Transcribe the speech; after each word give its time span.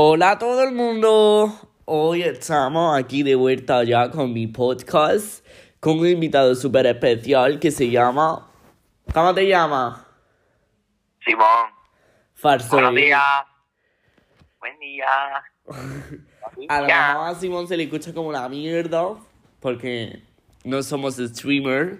Hola 0.00 0.30
a 0.30 0.38
todo 0.38 0.62
el 0.62 0.70
mundo. 0.70 1.52
Hoy 1.84 2.22
estamos 2.22 2.96
aquí 2.96 3.24
de 3.24 3.34
vuelta 3.34 3.82
ya 3.82 4.12
con 4.12 4.32
mi 4.32 4.46
podcast 4.46 5.44
con 5.80 5.98
un 5.98 6.06
invitado 6.06 6.54
súper 6.54 6.86
especial 6.86 7.58
que 7.58 7.72
se 7.72 7.90
llama... 7.90 8.48
¿Cómo 9.12 9.34
te 9.34 9.48
llamas? 9.48 10.06
Simón, 11.24 11.72
Farso. 12.32 12.76
buenos 12.76 12.94
días. 12.94 13.20
Buen 14.60 14.78
día. 14.78 15.08
A 16.68 16.80
la 16.80 17.14
mamá 17.14 17.34
Simón 17.34 17.66
se 17.66 17.76
le 17.76 17.82
escucha 17.82 18.14
como 18.14 18.30
la 18.30 18.48
mierda 18.48 19.16
porque 19.58 20.22
no 20.62 20.80
somos 20.84 21.16
streamer. 21.16 21.98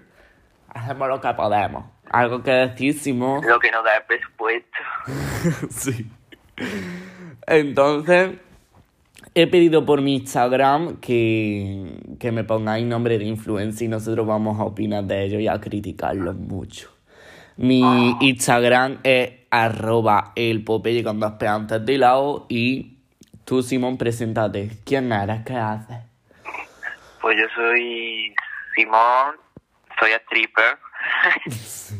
Hacemos 0.69 1.09
lo 1.09 1.19
que 1.19 1.33
podemos. 1.33 1.83
¿Algo 2.09 2.41
que 2.41 2.51
decir, 2.51 2.97
Simón? 2.97 3.45
Lo 3.45 3.59
que 3.59 3.69
nos 3.69 3.83
da 3.83 3.97
el 3.97 4.03
presupuesto. 4.05 4.77
sí. 5.69 6.09
Entonces, 7.49 8.37
he 9.33 9.47
pedido 9.47 9.83
por 9.83 10.01
mi 10.01 10.17
Instagram 10.17 10.97
que, 10.97 11.97
que 12.19 12.31
me 12.31 12.43
pongáis 12.43 12.85
nombre 12.85 13.17
de 13.17 13.25
influencer 13.25 13.85
y 13.85 13.87
nosotros 13.87 14.27
vamos 14.27 14.59
a 14.59 14.63
opinar 14.63 15.03
de 15.05 15.25
ellos 15.25 15.41
y 15.41 15.47
a 15.47 15.59
criticarlos 15.59 16.35
mucho. 16.35 16.91
Mi 17.57 18.15
Instagram 18.21 18.99
es 19.03 19.31
arroba 19.49 20.31
el 20.35 20.63
Popeye 20.63 21.03
con 21.03 21.19
dos 21.19 21.33
P 21.33 21.47
antes 21.47 21.83
de 21.83 21.97
lado 21.97 22.45
y 22.49 22.99
tú, 23.45 23.63
Simón, 23.63 23.97
preséntate. 23.97 24.69
¿Quién 24.85 25.11
eres? 25.11 25.43
¿Qué 25.43 25.55
haces? 25.55 25.97
Pues 27.19 27.35
yo 27.35 27.45
soy 27.55 28.33
Simón, 28.75 29.35
soy 29.99 30.11
stripper. 30.11 30.77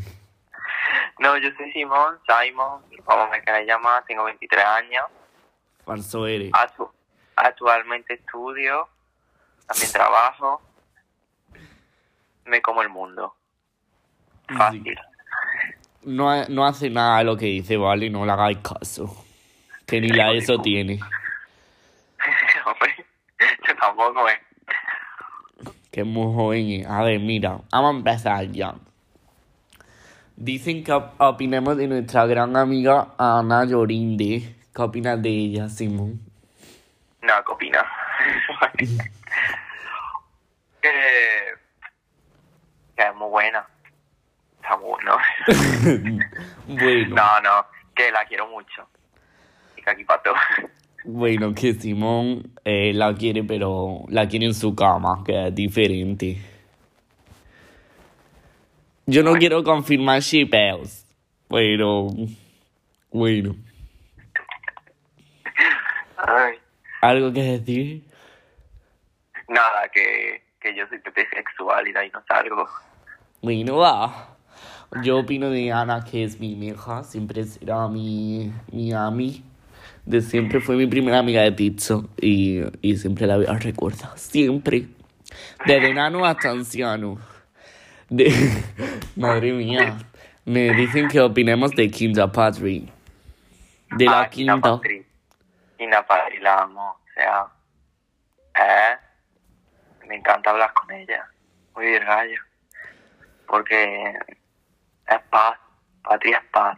no, 1.20 1.38
yo 1.38 1.50
soy 1.58 1.72
Simón, 1.72 2.20
Simon, 2.28 2.84
como 3.04 3.28
me 3.30 3.42
queráis 3.42 3.68
llamar, 3.68 4.04
tengo 4.06 4.26
23 4.26 4.64
años. 4.64 5.06
Falso 5.90 6.28
eres. 6.28 6.52
Actu- 6.52 6.92
actualmente 7.36 8.14
estudio, 8.14 8.88
también 9.68 9.92
trabajo. 9.92 10.62
Me 12.46 12.62
como 12.62 12.82
el 12.84 12.90
mundo. 12.90 13.34
Fácil. 14.56 14.96
No, 16.04 16.46
no 16.48 16.66
hace 16.66 16.90
nada 16.90 17.18
de 17.20 17.24
lo 17.24 17.36
que 17.38 17.46
dice, 17.48 17.76
¿vale? 17.78 18.10
No 18.10 18.26
le 18.26 18.32
hagáis 18.32 18.60
caso. 18.60 19.26
Que 19.88 20.00
ni 20.00 20.10
la 20.10 20.32
eso 20.32 20.60
tiene. 20.60 21.00
Hombre, 22.66 23.06
yo 23.68 23.76
tampoco, 23.76 24.30
eh. 24.30 24.40
Que 25.92 26.02
es 26.02 26.06
muy 26.08 26.32
joven. 26.36 26.86
A 26.88 27.02
ver, 27.04 27.20
mira, 27.20 27.60
vamos 27.72 27.94
a 27.94 27.98
empezar 27.98 28.46
ya. 28.52 28.76
Dicen 30.36 30.84
que 30.84 30.92
op- 30.94 31.20
opinemos 31.20 31.76
de 31.78 31.88
nuestra 31.88 32.26
gran 32.28 32.56
amiga 32.56 33.14
Ana 33.18 33.66
Llorinde. 33.66 34.56
¿Qué 34.74 34.82
opinas 34.82 35.22
de 35.22 35.30
ella, 35.30 35.70
Simón? 35.70 36.20
No, 37.22 37.34
¿qué 37.46 37.52
opinas? 37.52 37.84
que, 40.82 40.90
que 42.96 43.04
es 43.04 43.16
muy 43.16 43.30
buena. 43.30 43.66
Está 44.62 44.78
muy 44.78 44.90
bueno. 44.90 45.18
bueno, 46.68 47.16
No, 47.16 47.42
no, 47.42 47.66
que 47.96 48.12
la 48.12 48.26
quiero 48.26 48.48
mucho. 48.48 48.88
Y 49.78 49.82
que 49.82 49.90
aquí 49.90 50.04
para 50.06 50.22
todo. 50.22 50.36
bueno, 51.04 51.54
que 51.54 51.74
Simón 51.74 52.54
eh, 52.64 52.94
la 52.94 53.14
quiere, 53.16 53.44
pero 53.44 54.04
la 54.10 54.28
quiere 54.28 54.46
en 54.46 54.54
su 54.54 54.76
cama, 54.76 55.24
que 55.26 55.48
es 55.48 55.56
diferente. 55.56 56.38
Yo 59.08 59.24
no 59.24 59.34
quiero 59.34 59.64
confirmar 59.64 60.22
shipeos, 60.22 61.04
pero 61.50 62.10
bueno. 63.12 63.56
Ay, 66.28 66.56
¿Algo 67.02 67.32
que 67.32 67.42
decir? 67.42 68.04
nada, 69.48 69.90
que, 69.94 70.44
que 70.60 70.76
yo 70.76 70.86
soy 70.88 71.00
sexual 71.34 71.88
y 71.88 71.92
de 71.94 72.00
ahí 72.00 72.12
no 72.14 72.22
salgo. 72.28 72.68
Bueno, 73.42 73.78
va. 73.78 74.36
Yo 75.04 75.20
opino 75.20 75.50
de 75.50 75.72
Ana 75.72 76.04
que 76.04 76.24
es 76.24 76.40
mi 76.40 76.52
hija, 76.68 77.04
siempre 77.04 77.44
será 77.46 77.88
mi, 77.88 78.52
mi 78.72 78.92
ami. 78.94 79.44
De 80.06 80.22
siempre 80.22 80.60
fue 80.60 80.76
mi 80.76 80.88
primera 80.88 81.20
amiga 81.20 81.42
de 81.44 81.52
pizza 81.52 82.02
y, 82.20 82.62
y 82.82 82.98
siempre 82.98 83.28
la 83.28 83.38
voy 83.38 83.46
a 83.48 83.54
recordar, 83.54 84.18
siempre. 84.18 84.88
Desde 85.66 85.90
enano 85.92 86.26
hasta 86.26 86.50
anciano. 86.52 87.18
De... 88.10 88.32
Madre 89.16 89.54
mía. 89.54 89.98
Me 90.46 90.74
dicen 90.74 91.08
que 91.08 91.22
opinemos 91.22 91.72
de 91.72 91.90
Quinta 91.92 92.32
Patri. 92.32 92.90
De 93.98 94.06
la 94.06 94.22
Ah, 94.22 94.30
Ina 94.36 94.56
quinta. 94.56 94.82
Patri. 95.80 95.86
Ina 95.86 96.06
Patri 96.06 96.40
la 96.40 96.62
amo. 96.62 96.90
O 96.92 97.14
sea, 97.14 97.48
eh, 98.56 98.98
me 100.08 100.16
encanta 100.16 100.52
hablar 100.52 100.74
con 100.74 100.92
ella. 100.92 101.28
Muy 101.76 101.86
bien, 101.88 102.06
gallo. 102.06 102.42
Porque 103.48 104.14
es 105.08 105.20
paz. 105.30 105.58
Patri 106.04 106.32
es 106.32 106.44
paz. 106.52 106.78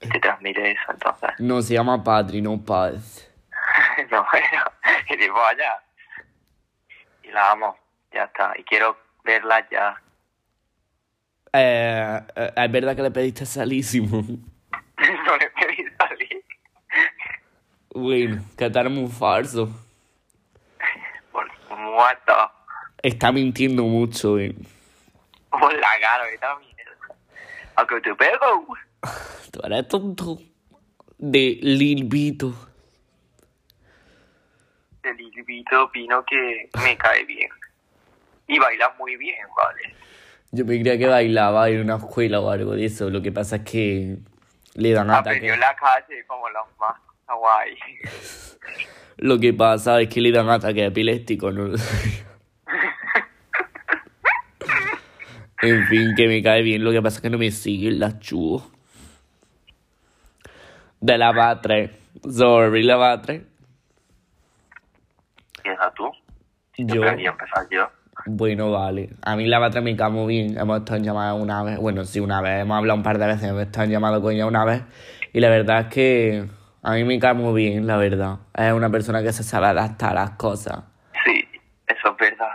Y 0.00 0.08
te 0.08 0.20
transmite 0.20 0.72
eso, 0.72 0.92
entonces. 0.92 1.30
No 1.38 1.62
se 1.62 1.74
llama 1.74 2.02
Patri, 2.02 2.42
no 2.42 2.62
Paz. 2.62 3.30
no, 4.10 4.26
bueno, 4.30 4.64
y 5.08 5.16
digo, 5.16 5.34
vaya. 5.34 5.82
Y 7.22 7.30
la 7.30 7.52
amo, 7.52 7.78
ya 8.12 8.24
está. 8.24 8.52
Y 8.58 8.64
quiero 8.64 8.98
verla 9.24 9.66
ya. 9.70 10.00
Eh, 11.52 12.20
eh, 12.36 12.52
es 12.56 12.72
verdad 12.72 12.96
que 12.96 13.02
le 13.02 13.10
pediste 13.10 13.46
salísimo. 13.46 14.20
no 15.26 15.36
le 15.36 15.50
pedí. 15.50 15.86
Bueno, 17.94 18.42
que 18.58 18.68
tal 18.70 18.90
muy 18.90 19.08
falso. 19.08 19.68
Por 21.30 21.48
muerto. 21.78 22.32
Está 23.02 23.30
mintiendo 23.30 23.84
mucho, 23.84 24.38
eh. 24.38 24.54
Por 25.50 25.72
la 25.72 25.88
cara, 26.00 26.24
que 26.30 26.38
también. 26.38 26.74
Aunque 27.76 28.00
te 28.00 28.14
pego. 28.14 28.66
Tú 29.50 29.60
eres 29.64 29.88
tonto. 29.88 30.38
De 31.18 31.58
Lil 31.62 32.04
Vito. 32.04 32.52
El 35.02 35.20
Ilvito 35.20 35.84
opino 35.84 36.24
que 36.24 36.70
me 36.82 36.96
cae 36.96 37.24
bien. 37.24 37.50
Y 38.48 38.58
baila 38.58 38.94
muy 38.98 39.16
bien, 39.16 39.46
¿vale? 39.56 39.94
Yo 40.50 40.64
me 40.64 40.80
creía 40.80 40.98
que 40.98 41.06
bailaba 41.06 41.68
en 41.68 41.80
una 41.82 41.96
escuela 41.96 42.40
o 42.40 42.50
algo 42.50 42.72
de 42.72 42.86
eso. 42.86 43.10
Lo 43.10 43.20
que 43.22 43.30
pasa 43.30 43.56
es 43.56 43.62
que 43.62 44.16
le 44.74 44.92
dan 44.92 45.10
Aprendió 45.10 45.52
ataques. 45.52 45.54
en 45.54 45.60
la 45.60 45.76
calle 45.76 46.26
como 46.26 46.48
los 46.48 46.64
más 46.78 46.96
guay. 47.32 47.76
Lo 49.16 49.38
que 49.38 49.52
pasa 49.52 50.00
es 50.00 50.08
que 50.08 50.20
le 50.20 50.32
dan 50.32 50.48
ataques 50.50 50.88
epilépticos, 50.88 51.54
¿no? 51.54 51.66
en 55.62 55.86
fin, 55.86 56.14
que 56.16 56.26
me 56.28 56.42
cae 56.42 56.62
bien. 56.62 56.84
Lo 56.84 56.90
que 56.92 57.00
pasa 57.00 57.18
es 57.18 57.22
que 57.22 57.30
no 57.30 57.38
me 57.38 57.50
siguen 57.50 58.00
las 58.00 58.18
chubos. 58.20 58.70
De 61.00 61.16
la 61.16 61.32
Batre. 61.32 61.90
Sorry, 62.28 62.82
la 62.82 62.96
Batre. 62.96 63.46
Piensa 65.62 65.92
tú. 65.94 66.10
Yo. 66.76 67.04
empezar 67.04 67.68
yo. 67.70 67.88
Bueno, 68.26 68.70
vale. 68.70 69.10
A 69.22 69.36
mí 69.36 69.46
la 69.46 69.58
batra 69.58 69.80
me 69.80 69.94
cae 69.96 70.10
muy 70.10 70.26
bien. 70.34 70.58
Hemos 70.58 70.78
estado 70.78 70.96
en 70.96 71.04
llamada 71.04 71.34
una 71.34 71.62
vez. 71.62 71.78
Bueno, 71.78 72.04
sí, 72.04 72.20
una 72.20 72.40
vez. 72.40 72.62
Hemos 72.62 72.78
hablado 72.78 72.96
un 72.96 73.02
par 73.02 73.18
de 73.18 73.26
veces. 73.26 73.44
Hemos 73.44 73.62
estado 73.62 73.84
en 73.84 73.90
llamada 73.90 74.20
con 74.20 74.32
ella 74.32 74.46
una 74.46 74.64
vez. 74.64 74.82
Y 75.32 75.40
la 75.40 75.50
verdad 75.50 75.80
es 75.82 75.86
que 75.88 76.48
a 76.84 76.92
mí 76.92 77.04
me 77.04 77.18
cae 77.18 77.32
muy 77.32 77.62
bien, 77.62 77.86
la 77.86 77.96
verdad. 77.96 78.40
Es 78.54 78.70
una 78.72 78.90
persona 78.90 79.22
que 79.22 79.32
se 79.32 79.42
sabe 79.42 79.68
adaptar 79.68 80.10
a 80.10 80.14
las 80.14 80.30
cosas. 80.32 80.84
Sí, 81.24 81.48
eso 81.86 82.10
es 82.10 82.16
verdad. 82.18 82.52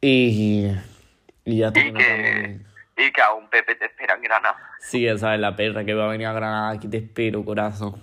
Y, 0.00 0.68
y 1.44 1.58
ya. 1.58 1.68
Y 1.68 1.92
que, 1.92 2.60
y 2.96 3.12
que 3.12 3.20
a 3.20 3.32
un 3.34 3.50
Pepe 3.50 3.74
te 3.74 3.86
espera 3.86 4.14
en 4.14 4.22
Granada. 4.22 4.56
Sí, 4.78 5.04
esa 5.04 5.34
es 5.34 5.40
la 5.40 5.56
perra 5.56 5.84
que 5.84 5.94
va 5.94 6.04
a 6.04 6.08
venir 6.12 6.28
a 6.28 6.32
Granada. 6.32 6.70
Aquí 6.70 6.86
te 6.86 6.98
espero, 6.98 7.44
corazón. 7.44 8.00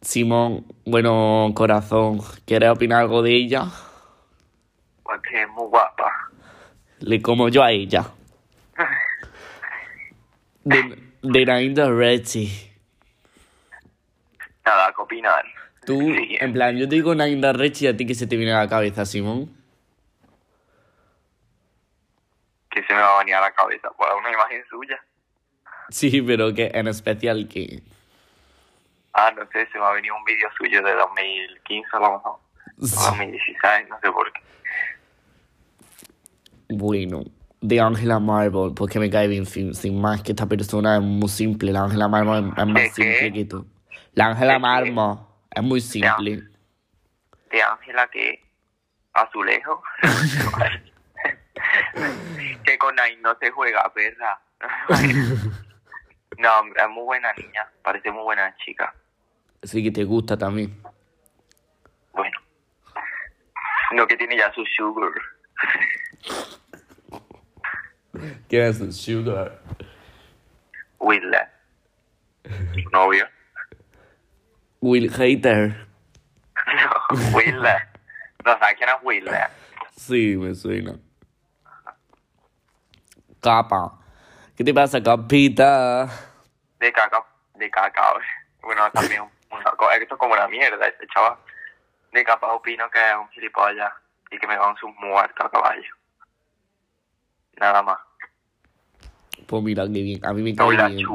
Simón, 0.00 0.64
bueno, 0.86 1.50
corazón, 1.52 2.20
¿quieres 2.46 2.70
opinar 2.70 3.00
algo 3.00 3.20
de 3.20 3.34
ella? 3.34 3.64
Porque 5.02 5.42
es 5.42 5.48
muy 5.48 5.66
guapa. 5.66 6.30
Le 7.00 7.20
como 7.20 7.48
yo 7.48 7.64
a 7.64 7.72
ella. 7.72 8.04
De, 10.64 10.96
de 11.22 11.44
Nainda 11.44 11.90
Reggie. 11.90 12.71
Nada 14.64 14.92
opinar. 15.02 15.44
Tú, 15.84 15.98
Sí. 16.00 16.36
en 16.40 16.52
plan, 16.52 16.76
yo 16.76 16.88
te 16.88 16.94
digo 16.94 17.14
Reggie 17.52 17.86
y 17.86 17.90
a 17.90 17.96
ti 17.96 18.06
que 18.06 18.14
se 18.14 18.26
te 18.26 18.36
viene 18.36 18.52
a 18.52 18.58
la 18.58 18.68
cabeza, 18.68 19.04
Simón. 19.04 19.50
Que 22.70 22.82
se 22.84 22.94
me 22.94 23.00
va 23.00 23.16
a 23.16 23.18
venir 23.18 23.34
a 23.34 23.40
la 23.40 23.52
cabeza. 23.52 23.88
Pues 23.96 24.08
una 24.18 24.30
imagen 24.32 24.62
suya. 24.70 24.98
Sí, 25.90 26.22
pero 26.22 26.54
que 26.54 26.70
en 26.72 26.88
especial 26.88 27.48
que... 27.48 27.82
Ah, 29.12 29.30
no 29.36 29.42
sé, 29.52 29.66
se 29.70 29.78
me 29.78 29.84
ha 29.84 29.90
venido 29.92 30.16
un 30.16 30.24
vídeo 30.24 30.48
suyo 30.56 30.82
de 30.82 30.94
2015 30.94 31.88
a 31.92 31.98
lo 31.98 32.12
mejor. 32.12 32.32
O 32.32 32.40
2016, 32.78 33.88
no 33.90 34.00
sé 34.00 34.10
por 34.10 34.32
qué. 34.32 34.40
Bueno, 36.70 37.22
de 37.60 37.80
Angela 37.80 38.18
Marble, 38.18 38.72
porque 38.74 38.98
me 38.98 39.10
cae 39.10 39.28
bien 39.28 39.44
sin, 39.44 39.74
sin 39.74 40.00
más 40.00 40.22
que 40.22 40.32
esta 40.32 40.46
persona 40.46 40.96
es 40.96 41.02
muy 41.02 41.28
simple. 41.28 41.72
La 41.72 41.82
Angela 41.82 42.08
Marble 42.08 42.38
es, 42.38 42.44
es 42.46 42.56
¿De 42.56 42.64
más 42.64 42.82
qué? 42.82 42.90
simple 43.02 43.32
que 43.32 43.44
tú. 43.44 43.66
La 44.14 44.26
Angela 44.26 44.52
¿De 44.52 44.58
qué? 44.58 44.60
Marble 44.60 44.94
Es 45.50 45.62
muy 45.62 45.80
simple. 45.80 46.42
De 47.50 47.62
Ángela 47.62 48.06
que 48.08 48.44
azulejo. 49.12 49.82
que 52.64 52.78
con 52.78 52.98
ahí 53.00 53.16
no 53.16 53.36
se 53.38 53.50
juega, 53.50 53.92
perra. 53.92 54.40
no, 56.38 56.50
es 56.76 56.88
muy 56.90 57.04
buena 57.04 57.32
niña. 57.34 57.68
Parece 57.82 58.10
muy 58.10 58.22
buena 58.22 58.54
chica. 58.56 58.94
Sí 59.62 59.82
que 59.82 59.90
te 59.90 60.04
gusta 60.04 60.36
también. 60.36 60.82
Bueno. 62.12 62.38
No 63.92 64.06
que 64.06 64.16
tiene 64.16 64.36
ya 64.36 64.52
su 64.52 64.64
sugar. 64.76 65.12
¿Qué 68.48 68.68
es 68.68 68.80
el 68.80 68.92
sugar? 68.92 69.60
Will. 70.98 71.34
Su 72.44 72.90
novio. 72.90 73.26
Will 74.82 75.08
Hater. 75.08 75.76
No, 76.66 77.34
Will. 77.34 77.62
No 78.44 78.58
sabes 78.58 78.76
quién 78.76 78.88
es 78.88 78.96
Will. 79.02 79.28
Sí, 79.96 80.36
me 80.36 80.54
suena. 80.54 80.94
Capa. 83.40 83.98
¿Qué 84.56 84.64
te 84.64 84.72
pasa, 84.72 85.02
capita? 85.02 86.08
De 86.78 86.92
caca, 86.92 87.24
de 87.54 87.70
cacao. 87.70 88.18
Bueno, 88.62 88.82
también 88.92 89.22
una 89.50 89.70
cosa, 89.72 89.96
esto 89.96 90.14
es 90.14 90.18
como 90.18 90.34
una 90.34 90.46
mierda 90.48 90.86
este 90.86 91.06
chaval. 91.08 91.36
De 92.12 92.24
capaz 92.24 92.52
opino 92.52 92.88
que 92.90 92.98
es 92.98 93.16
un 93.16 93.28
gilipollas 93.30 93.92
y 94.30 94.38
que 94.38 94.46
me 94.46 94.56
van 94.56 94.76
sus 94.76 94.90
muertos 95.00 95.46
a 95.46 95.50
caballo. 95.50 95.94
Nada 97.58 97.82
más. 97.82 97.98
Pues 99.46 99.62
mira, 99.62 99.84
qué 99.84 100.02
bien. 100.02 100.24
A 100.24 100.32
mí 100.32 100.42
me 100.42 100.54
cae 100.54 100.70
bien. 100.92 101.08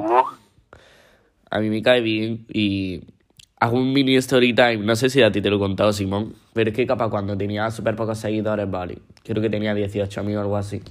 A 1.49 1.59
mí 1.59 1.69
me 1.69 1.81
cae 1.81 2.01
bien 2.01 2.45
y 2.49 3.16
hago 3.59 3.77
un 3.77 3.93
mini 3.93 4.15
story 4.17 4.53
time. 4.53 4.77
No 4.77 4.95
sé 4.95 5.09
si 5.09 5.21
a 5.21 5.31
ti 5.31 5.41
te 5.41 5.49
lo 5.49 5.57
he 5.57 5.59
contado, 5.59 5.93
Simón. 5.93 6.33
Pero 6.53 6.69
es 6.69 6.75
que 6.75 6.85
capaz 6.85 7.09
cuando 7.09 7.37
tenía 7.37 7.69
súper 7.71 7.95
pocos 7.95 8.17
seguidores, 8.17 8.69
vale. 8.69 8.99
Creo 9.23 9.41
que 9.41 9.49
tenía 9.49 9.73
18 9.73 10.19
amigos 10.19 10.39
o 10.39 10.43
algo 10.43 10.57
así. 10.57 10.81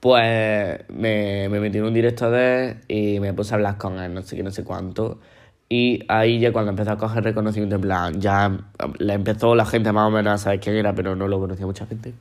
Pues 0.00 0.80
me, 0.88 1.48
me 1.48 1.60
metí 1.60 1.78
en 1.78 1.84
un 1.84 1.94
directo 1.94 2.30
de 2.30 2.70
él 2.70 2.76
y 2.88 3.20
me 3.20 3.32
puse 3.34 3.54
a 3.54 3.56
hablar 3.56 3.78
con 3.78 4.00
él, 4.00 4.12
no 4.12 4.22
sé 4.22 4.36
qué, 4.36 4.42
no 4.42 4.50
sé 4.50 4.64
cuánto. 4.64 5.20
Y 5.68 6.04
ahí 6.08 6.40
ya 6.40 6.52
cuando 6.52 6.70
empezó 6.70 6.90
a 6.92 6.98
coger 6.98 7.22
reconocimiento, 7.24 7.76
en 7.76 7.80
plan, 7.80 8.20
ya 8.20 8.58
le 8.98 9.12
empezó 9.14 9.54
la 9.54 9.64
gente 9.64 9.92
más 9.92 10.08
o 10.08 10.10
menos 10.10 10.34
a 10.34 10.38
saber 10.38 10.60
quién 10.60 10.76
era, 10.76 10.94
pero 10.94 11.14
no 11.14 11.28
lo 11.28 11.38
conocía 11.38 11.66
mucha 11.66 11.86
gente. 11.86 12.12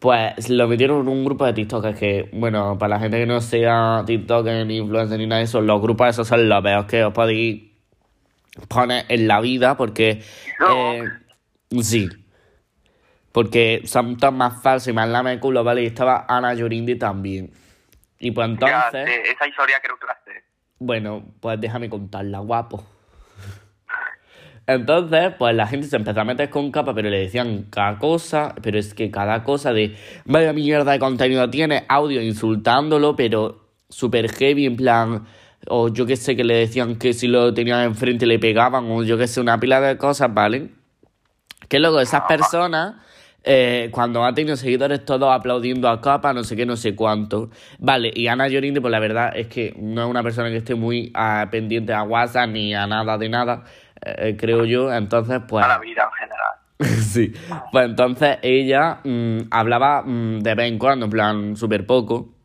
Pues 0.00 0.50
lo 0.50 0.68
metieron 0.68 1.00
en 1.00 1.08
un 1.08 1.24
grupo 1.24 1.46
de 1.46 1.52
TikTokers 1.52 1.98
que, 1.98 2.28
bueno, 2.32 2.76
para 2.78 2.96
la 2.96 3.00
gente 3.00 3.18
que 3.18 3.26
no 3.26 3.40
sea 3.40 4.02
TikToker 4.06 4.66
ni 4.66 4.76
influencer 4.76 5.18
ni 5.18 5.26
nada 5.26 5.38
de 5.38 5.44
eso, 5.44 5.60
los 5.60 5.80
grupos 5.80 6.08
esos 6.08 6.28
son 6.28 6.48
los 6.48 6.62
peores 6.62 6.86
que 6.86 7.04
os 7.04 7.12
podéis 7.12 7.67
poner 8.66 9.04
en 9.08 9.28
la 9.28 9.40
vida 9.40 9.76
porque... 9.76 10.22
No. 10.58 10.94
eh, 10.94 11.02
sí. 11.82 12.08
Porque 13.32 13.82
son 13.84 14.16
todos 14.16 14.34
más 14.34 14.62
falsos 14.62 14.88
y 14.88 14.92
más 14.92 15.08
lame 15.08 15.38
culo, 15.38 15.62
¿vale? 15.62 15.82
Y 15.82 15.86
estaba 15.86 16.26
Ana 16.28 16.54
Yorindi 16.54 16.96
también. 16.96 17.52
Y 18.18 18.30
pues 18.32 18.48
entonces... 18.48 19.08
esa 19.24 19.46
historia 19.46 19.78
creo 19.82 19.98
que 19.98 20.06
la 20.06 20.18
sé. 20.24 20.42
Bueno, 20.78 21.24
pues 21.40 21.60
déjame 21.60 21.88
contarla, 21.88 22.38
guapo. 22.40 22.84
Entonces, 24.68 25.32
pues 25.38 25.54
la 25.54 25.66
gente 25.66 25.86
se 25.86 25.96
empezó 25.96 26.20
a 26.20 26.24
meter 26.24 26.50
con 26.50 26.70
capa, 26.70 26.92
pero 26.94 27.08
le 27.08 27.20
decían 27.20 27.64
cada 27.70 27.98
cosa, 27.98 28.54
pero 28.62 28.78
es 28.78 28.92
que 28.92 29.10
cada 29.10 29.42
cosa 29.42 29.72
de 29.72 29.96
vaya 30.26 30.52
mierda 30.52 30.92
de 30.92 30.98
contenido 30.98 31.48
tiene, 31.48 31.86
audio 31.88 32.20
insultándolo, 32.20 33.16
pero 33.16 33.64
súper 33.88 34.30
heavy, 34.30 34.66
en 34.66 34.76
plan, 34.76 35.26
o 35.66 35.88
yo 35.88 36.06
que 36.06 36.16
sé, 36.16 36.36
que 36.36 36.44
le 36.44 36.54
decían 36.54 36.96
que 36.96 37.12
si 37.12 37.26
lo 37.26 37.52
tenían 37.52 37.82
enfrente 37.84 38.26
le 38.26 38.38
pegaban, 38.38 38.90
o 38.90 39.02
yo 39.02 39.18
que 39.18 39.26
sé, 39.26 39.40
una 39.40 39.58
pila 39.58 39.80
de 39.80 39.96
cosas, 39.98 40.32
¿vale? 40.32 40.70
Que 41.68 41.78
luego 41.78 42.00
esas 42.00 42.22
personas, 42.22 42.94
eh, 43.44 43.88
cuando 43.92 44.24
han 44.24 44.34
tenido 44.34 44.56
seguidores, 44.56 45.04
todos 45.04 45.30
aplaudiendo 45.32 45.88
a 45.88 46.00
capa, 46.00 46.32
no 46.32 46.44
sé 46.44 46.56
qué, 46.56 46.64
no 46.64 46.76
sé 46.76 46.94
cuánto. 46.94 47.50
Vale, 47.78 48.10
y 48.14 48.26
Ana 48.28 48.48
Llorinde, 48.48 48.80
pues 48.80 48.90
la 48.90 49.00
verdad 49.00 49.32
es 49.36 49.48
que 49.48 49.74
no 49.78 50.04
es 50.04 50.08
una 50.08 50.22
persona 50.22 50.48
que 50.48 50.58
esté 50.58 50.74
muy 50.74 51.10
ah, 51.14 51.46
pendiente 51.50 51.92
a 51.92 52.02
WhatsApp 52.02 52.48
ni 52.48 52.74
a 52.74 52.86
nada 52.86 53.18
de 53.18 53.28
nada, 53.28 53.64
eh, 54.02 54.36
creo 54.38 54.64
yo. 54.64 54.92
Entonces, 54.92 55.40
pues. 55.46 55.64
A 55.64 55.68
la 55.68 55.78
vida 55.78 56.04
en 56.04 56.12
general. 56.12 56.38
sí. 57.02 57.32
Pues 57.72 57.86
entonces 57.86 58.38
ella 58.42 59.00
mm, 59.04 59.48
hablaba 59.50 60.02
mm, 60.02 60.40
de 60.40 60.54
vez 60.54 60.68
en 60.68 60.78
cuando, 60.78 61.06
en 61.06 61.10
plan, 61.10 61.56
súper 61.56 61.84
poco. 61.86 62.37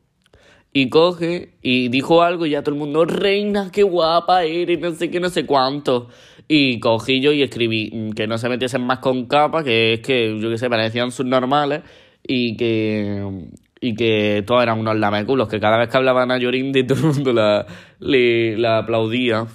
Y 0.75 0.89
coge 0.89 1.53
y 1.61 1.89
dijo 1.89 2.23
algo 2.23 2.47
y 2.47 2.51
ya 2.51 2.63
todo 2.63 2.73
el 2.73 2.79
mundo, 2.79 3.05
reina, 3.05 3.69
qué 3.71 3.83
guapa 3.83 4.43
eres, 4.43 4.79
no 4.79 4.91
sé 4.91 5.11
qué, 5.11 5.19
no 5.19 5.29
sé 5.29 5.45
cuánto. 5.45 6.09
Y 6.47 6.79
cogí 6.79 7.21
yo 7.21 7.31
y 7.31 7.43
escribí 7.43 7.91
mm, 7.93 8.11
que 8.13 8.25
no 8.25 8.39
se 8.39 8.49
metiesen 8.49 8.81
más 8.85 8.97
con 8.99 9.27
capa, 9.27 9.63
que 9.63 9.93
es 9.93 9.99
que, 10.01 10.39
yo 10.39 10.49
qué 10.49 10.57
sé, 10.57 10.69
parecían 10.69 11.11
subnormales 11.11 11.83
y 12.23 12.57
que, 12.57 13.47
y 13.81 13.95
que 13.95 14.43
todos 14.47 14.63
eran 14.63 14.79
unos 14.79 14.97
lameculos, 14.97 15.47
que 15.47 15.59
cada 15.59 15.77
vez 15.77 15.89
que 15.89 15.97
hablaban 15.97 16.31
a 16.31 16.39
Yorindi 16.39 16.87
todo 16.87 16.99
el 16.99 17.05
mundo 17.05 17.33
la, 17.33 17.65
le, 17.99 18.57
la 18.57 18.79
aplaudía. 18.79 19.45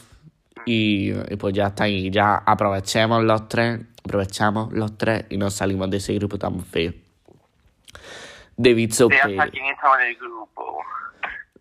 Y, 0.67 1.13
y 1.13 1.37
pues 1.37 1.55
ya 1.55 1.69
está 1.69 1.85
ahí, 1.85 2.11
ya 2.11 2.37
aprovechemos 2.37 3.25
los 3.25 3.49
tres, 3.49 3.81
aprovechamos 4.05 4.73
los 4.73 4.97
tres 4.99 5.25
y 5.31 5.37
nos 5.37 5.55
salimos 5.55 5.91
de 5.91 5.97
ese 5.97 6.15
grupo 6.15 6.39
tan 6.39 6.61
feo. 6.61 6.93
De 8.59 8.75
Pérez. 8.75 9.51
quién 9.53 9.67
estaba 9.67 10.03
en 10.03 10.09
el 10.09 10.17
grupo. 10.17 10.83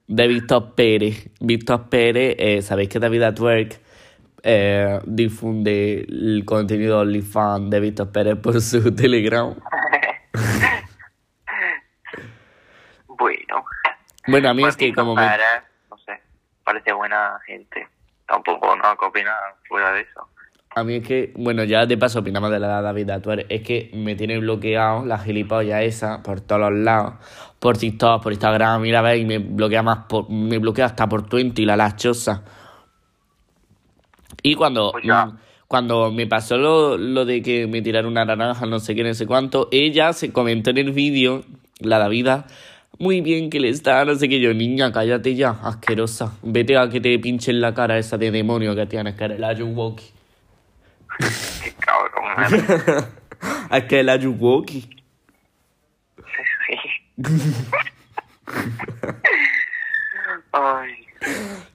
De 0.07 0.27
Víctor 0.27 0.73
Pérez. 0.73 1.29
Víctor 1.39 1.89
Pérez, 1.89 2.35
eh, 2.39 2.61
sabéis 2.61 2.89
que 2.89 2.99
David 2.99 3.23
Atwork 3.23 3.79
eh, 4.41 4.99
difunde 5.05 6.05
el 6.07 6.43
contenido 6.45 6.99
OnlyFans 7.01 7.69
de 7.69 7.79
Víctor 7.81 8.11
Pérez 8.11 8.37
por 8.37 8.61
su 8.61 8.95
Telegram. 8.95 9.53
Bueno. 13.19 13.65
Bueno, 14.27 14.49
a 14.49 14.53
mí 14.53 14.63
es 14.63 14.77
que 14.77 14.93
como 14.93 15.15
me, 15.15 15.23
no 15.89 15.97
sé, 15.97 16.21
parece 16.63 16.93
buena 16.93 17.39
gente. 17.47 17.87
Tampoco 18.27 18.75
no 18.75 18.95
que 18.95 19.05
opinar 19.05 19.55
fuera 19.67 19.91
de 19.91 20.01
eso. 20.01 20.29
A 20.77 20.83
mí 20.83 20.97
es 20.97 21.07
que, 21.07 21.33
bueno, 21.35 21.63
ya 21.63 21.87
de 21.87 21.97
paso 21.97 22.19
opinamos 22.19 22.51
de 22.51 22.59
la 22.59 22.83
David 22.83 23.09
Atuer, 23.09 23.47
es 23.49 23.63
que 23.63 23.89
me 23.95 24.15
tiene 24.15 24.37
bloqueado 24.37 25.05
la 25.05 25.17
gilipollas 25.17 25.81
esa 25.81 26.21
por 26.21 26.41
todos 26.41 26.61
los 26.61 26.73
lados, 26.73 27.15
por 27.59 27.77
TikTok, 27.77 28.21
por 28.21 28.31
Instagram, 28.31 28.81
mira, 28.81 29.01
ve, 29.01 29.17
y 29.17 29.25
me 29.25 29.39
bloquea 29.39 29.83
más, 29.83 30.05
por, 30.07 30.29
me 30.29 30.57
bloquea 30.57 30.85
hasta 30.85 31.09
por 31.09 31.27
Twenty, 31.27 31.65
la 31.65 31.75
lachosa. 31.75 32.43
Y 34.43 34.55
cuando, 34.55 34.91
Pues 34.91 35.05
mm, 35.05 35.37
cuando 35.67 36.11
me 36.11 36.27
pasó 36.27 36.57
lo, 36.57 36.97
lo 36.97 37.25
de 37.25 37.41
que 37.41 37.67
me 37.67 37.81
tiraron 37.81 38.11
una 38.11 38.25
naranja, 38.25 38.65
no 38.65 38.79
sé 38.79 38.95
qué, 38.95 39.03
no 39.03 39.13
sé 39.13 39.25
cuánto, 39.25 39.67
ella 39.71 40.13
se 40.13 40.31
comentó 40.31 40.69
en 40.69 40.77
el 40.77 40.91
vídeo, 40.91 41.43
la 41.79 41.97
Davida, 41.97 42.47
muy 42.99 43.21
bien 43.21 43.49
que 43.49 43.59
le 43.59 43.69
está, 43.69 44.05
no 44.05 44.15
sé 44.15 44.29
qué, 44.29 44.39
yo, 44.39 44.53
niña, 44.53 44.91
cállate 44.91 45.35
ya, 45.35 45.49
asquerosa, 45.63 46.33
vete 46.43 46.77
a 46.77 46.89
que 46.89 47.01
te 47.01 47.17
pinchen 47.19 47.59
la 47.59 47.73
cara 47.73 47.97
esa 47.97 48.17
de 48.17 48.31
demonio 48.31 48.75
que 48.75 48.85
tienes, 48.85 49.15
que 49.15 49.25
eres 49.25 49.39
la 49.39 49.53
Yuwoki. 49.53 50.05
Qué 51.63 51.73
cabrón. 51.79 53.05
Es 53.71 53.83
que 53.83 54.01
la 54.01 54.15
Yuwoki. 54.15 54.96
Ay, 60.51 61.05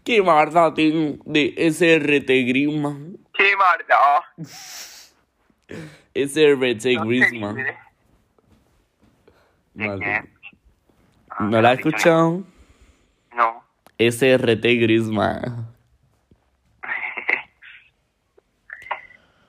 Qué 0.04 0.22
maldad 0.22 0.72
tengo 0.75 1.22
de 1.25 1.54
SRT 1.70 2.28
Griezmann. 2.46 3.16
qué 3.34 3.54
maldad. 3.56 4.20
SRT 6.14 6.75
No 6.75 6.80
sé 6.80 7.06
Griezmann. 7.06 7.56
ni 7.56 7.62
de- 7.62 7.76
¿De 9.75 9.88
Madre. 9.88 10.04
qué? 10.04 10.30
Ah, 11.30 11.44
¿No 11.44 11.62
la 11.62 11.70
has 11.70 11.78
escuchado? 11.78 12.44
No. 13.34 13.64
SRT 13.99 14.62
Griezmann. 14.80 15.66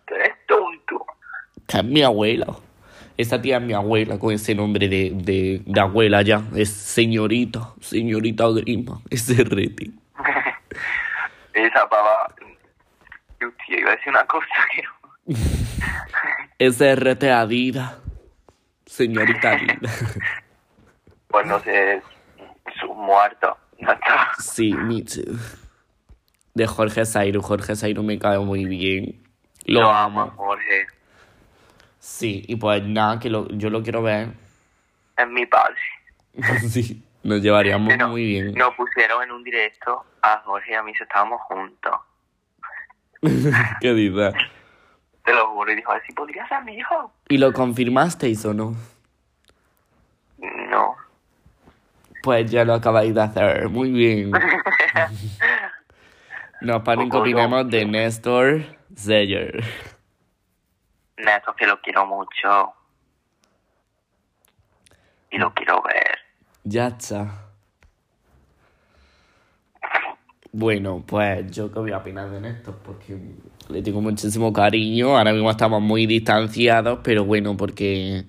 Tú 0.08 0.14
eres 0.16 0.34
tonto. 0.48 1.06
Que 1.68 1.78
es 1.78 1.84
mi 1.84 2.02
abuela. 2.04 2.48
Esa 3.18 3.42
tía 3.42 3.58
es 3.58 3.64
mi 3.64 3.74
abuela 3.74 4.18
con 4.18 4.34
ese 4.34 4.56
nombre 4.56 4.88
de, 4.88 5.12
de, 5.14 5.62
de 5.66 5.80
abuela 5.80 6.22
ya. 6.24 6.42
Es 6.56 6.70
señorita. 6.70 7.74
Señorita 7.80 8.46
Griezmann. 8.50 9.02
SRT. 9.12 9.92
Esa 11.54 11.90
pava. 11.90 12.34
Yo, 13.40 13.50
iba 13.70 13.92
a 13.92 13.96
decir 13.96 14.10
una 14.10 14.26
cosa 14.26 14.48
que 14.74 14.84
no. 14.84 16.72
SRT 16.72 17.24
Adidas. 17.26 17.98
Señorita 18.86 19.52
Adidas. 19.52 20.18
Pues 21.28 21.48
no 21.48 21.60
sé. 21.62 22.00
Muertos. 22.96 23.58
Ya 23.80 23.94
está. 23.94 24.32
Sí, 24.38 24.72
me 24.72 25.02
too. 25.02 25.36
De 26.54 26.68
Jorge 26.68 27.06
Zairo. 27.08 27.42
Jorge 27.42 27.76
Zairo 27.76 28.04
me 28.04 28.20
cae 28.20 28.38
muy 28.38 28.66
bien. 28.66 29.24
Lo 29.66 29.82
Lo 29.82 29.90
amo. 29.92 30.32
Jorge. 30.36 30.86
Sí, 32.04 32.44
y 32.50 32.58
pues 32.58 32.84
nada, 32.84 33.18
que 33.18 33.30
lo, 33.30 33.48
yo 33.48 33.70
lo 33.70 33.82
quiero 33.82 34.04
ver. 34.04 34.34
Es 35.16 35.28
mi 35.30 35.46
padre. 35.46 35.78
sí, 36.68 37.02
nos 37.24 37.42
llevaríamos 37.42 37.88
Pero 37.88 38.10
muy 38.10 38.26
bien. 38.26 38.54
Nos 38.56 38.76
pusieron 38.76 39.24
en 39.24 39.32
un 39.32 39.42
directo 39.42 40.04
a 40.22 40.40
Jorge 40.40 40.74
y 40.74 40.76
a 40.76 40.84
mí, 40.84 40.94
si 40.96 41.04
estábamos 41.04 41.40
juntos. 41.44 41.96
¿Qué 43.80 43.94
dices? 43.94 44.34
Te 45.24 45.34
lo 45.34 45.48
juro. 45.52 45.72
Y 45.72 45.78
dijo, 45.78 45.94
si 46.06 46.12
podría 46.12 46.46
ser 46.50 46.62
mi 46.66 46.76
hijo. 46.76 47.10
¿Y 47.30 47.38
lo 47.38 47.54
confirmasteis 47.54 48.44
o 48.44 48.54
no? 48.54 48.76
No. 50.40 50.98
Pues 52.22 52.52
ya 52.52 52.66
lo 52.66 52.74
acabáis 52.74 53.16
de 53.16 53.22
hacer. 53.22 53.70
Muy 53.70 53.92
bien. 53.92 54.32
Nos 56.62 56.82
paren 56.82 57.10
que 57.10 57.16
opinemos 57.16 57.70
de 57.70 57.86
Néstor 57.86 58.66
Zeyer. 58.94 59.64
Néstor, 61.18 61.56
que 61.56 61.68
lo 61.68 61.80
quiero 61.82 62.06
mucho. 62.06 62.74
Y 65.32 65.38
lo 65.38 65.54
quiero 65.54 65.82
ver. 65.82 66.18
Ya 66.64 66.88
está. 66.88 67.50
Bueno, 70.52 71.04
pues 71.06 71.50
yo 71.52 71.72
qué 71.72 71.80
voy 71.80 71.92
a 71.92 71.98
opinar 71.98 72.30
de 72.30 72.40
Néstor, 72.40 72.78
porque 72.84 73.18
le 73.70 73.82
tengo 73.82 74.02
muchísimo 74.02 74.54
cariño. 74.54 75.18
Ahora 75.18 75.34
mismo 75.34 75.50
estamos 75.50 75.82
muy 75.82 76.06
distanciados, 76.06 77.00
pero 77.04 77.26
bueno, 77.26 77.58
porque 77.58 78.26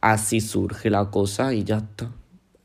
así 0.00 0.40
surge 0.40 0.90
la 0.90 1.10
cosa 1.10 1.54
y 1.54 1.64
ya 1.64 1.78
está. 1.78 2.10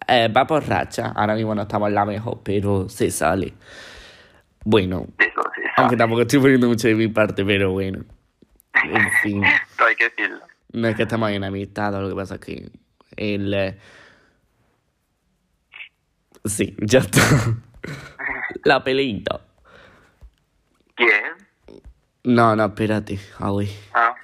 Eh, 0.07 0.27
va 0.27 0.45
por 0.45 0.67
racha. 0.67 1.13
Ahora 1.15 1.35
mismo 1.35 1.55
no 1.55 1.61
estamos 1.61 1.87
en 1.87 1.95
la 1.95 2.05
mejor, 2.05 2.41
pero 2.43 2.89
se 2.89 3.09
sale. 3.09 3.53
Bueno, 4.65 5.05
aunque 5.77 5.95
tampoco 5.95 6.21
estoy 6.23 6.39
poniendo 6.39 6.67
mucho 6.67 6.89
de 6.89 6.95
mi 6.95 7.07
parte, 7.07 7.45
pero 7.45 7.71
bueno. 7.71 8.03
En 8.73 9.11
fin. 9.21 9.43
Todo 9.77 9.87
hay 9.87 9.95
que 9.95 10.09
decirlo. 10.09 10.39
No 10.71 10.87
es 10.87 10.95
que 10.95 11.03
estamos 11.03 11.31
en 11.31 11.43
amistad, 11.43 11.91
lo 11.99 12.09
que 12.09 12.15
pasa 12.15 12.35
es 12.35 12.41
que 12.41 12.71
el... 13.15 13.53
eh, 13.53 13.79
Sí, 16.45 16.75
ya 16.81 16.99
está. 16.99 17.21
La 18.63 18.83
peleita. 18.83 19.41
¿Quién? 20.95 21.33
No, 22.23 22.55
no, 22.55 22.65
espérate. 22.65 23.19
Ay. 23.39 23.69
Ah, 23.93 24.15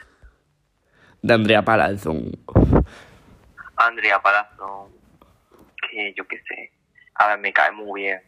De 1.21 1.33
Andrea 1.33 1.63
Palazón. 1.63 2.31
Andrea 3.75 4.21
Palazzo. 4.21 4.89
Que 5.91 6.13
yo 6.15 6.25
qué 6.27 6.41
sé. 6.47 6.71
A 7.15 7.27
ver, 7.29 7.39
me 7.39 7.51
cae 7.53 7.71
muy 7.71 8.01
bien. 8.03 8.21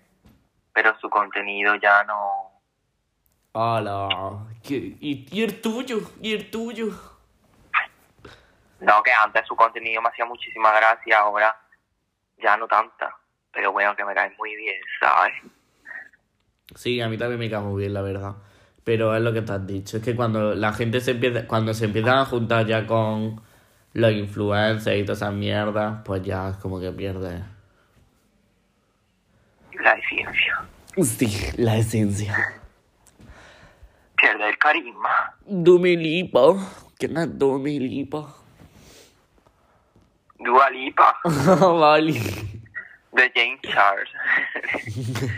Pero 0.73 0.97
su 0.99 1.09
contenido 1.09 1.75
ya 1.75 2.03
no. 2.03 2.46
¿Qué- 4.63 4.97
¿Y, 4.99 5.27
y 5.31 5.43
el 5.43 5.61
tuyo? 5.61 5.99
¿Y 6.21 6.33
el 6.33 6.51
tuyo? 6.51 6.87
No, 8.79 9.01
que 9.01 9.11
antes 9.11 9.47
su 9.47 9.55
contenido 9.55 10.01
me 10.01 10.09
hacía 10.09 10.25
muchísima 10.25 10.71
gracia, 10.73 11.19
ahora 11.19 11.55
ya 12.37 12.55
no 12.57 12.67
tanta. 12.67 13.15
Pero 13.51 13.71
bueno, 13.71 13.95
que 13.95 14.05
me 14.05 14.13
cae 14.13 14.31
muy 14.37 14.55
bien, 14.55 14.79
¿sabes? 14.99 15.33
Sí, 16.75 17.01
a 17.01 17.07
mí 17.09 17.17
también 17.17 17.39
me 17.39 17.49
cae 17.49 17.61
muy 17.61 17.81
bien, 17.81 17.93
la 17.95 18.01
verdad. 18.01 18.35
Pero 18.83 19.15
es 19.15 19.21
lo 19.21 19.33
que 19.33 19.41
te 19.41 19.51
has 19.51 19.65
dicho. 19.65 19.97
Es 19.97 20.03
que 20.03 20.15
cuando 20.15 20.53
la 20.53 20.73
gente 20.73 21.01
se 21.01 21.11
empieza... 21.11 21.47
Cuando 21.47 21.73
se 21.73 21.85
empiezan 21.85 22.19
a 22.19 22.25
juntar 22.25 22.67
ya 22.67 22.85
con 22.85 23.41
los 23.93 24.11
influencers 24.11 24.97
y 24.97 25.03
todas 25.03 25.17
esas 25.23 25.33
mierdas, 25.33 26.01
pues 26.05 26.21
ya 26.21 26.49
es 26.49 26.57
como 26.57 26.79
que 26.79 26.91
pierde... 26.91 27.43
La 29.73 29.93
esencia. 29.93 30.65
Sí, 31.03 31.51
la 31.57 31.77
esencia. 31.77 32.56
Pierde 34.27 34.49
el 34.49 34.57
carisma. 34.57 35.33
Dumi 35.45 35.95
lipa. 35.95 36.55
¿Quién 36.97 37.15
es 37.15 37.39
Dumi 37.39 37.79
lipa? 37.79 38.27
Dua 40.37 40.69
Lipa. 40.69 41.15
vale. 41.23 42.13
De 43.13 43.31
James 43.33 43.61
Charles. 43.61 44.09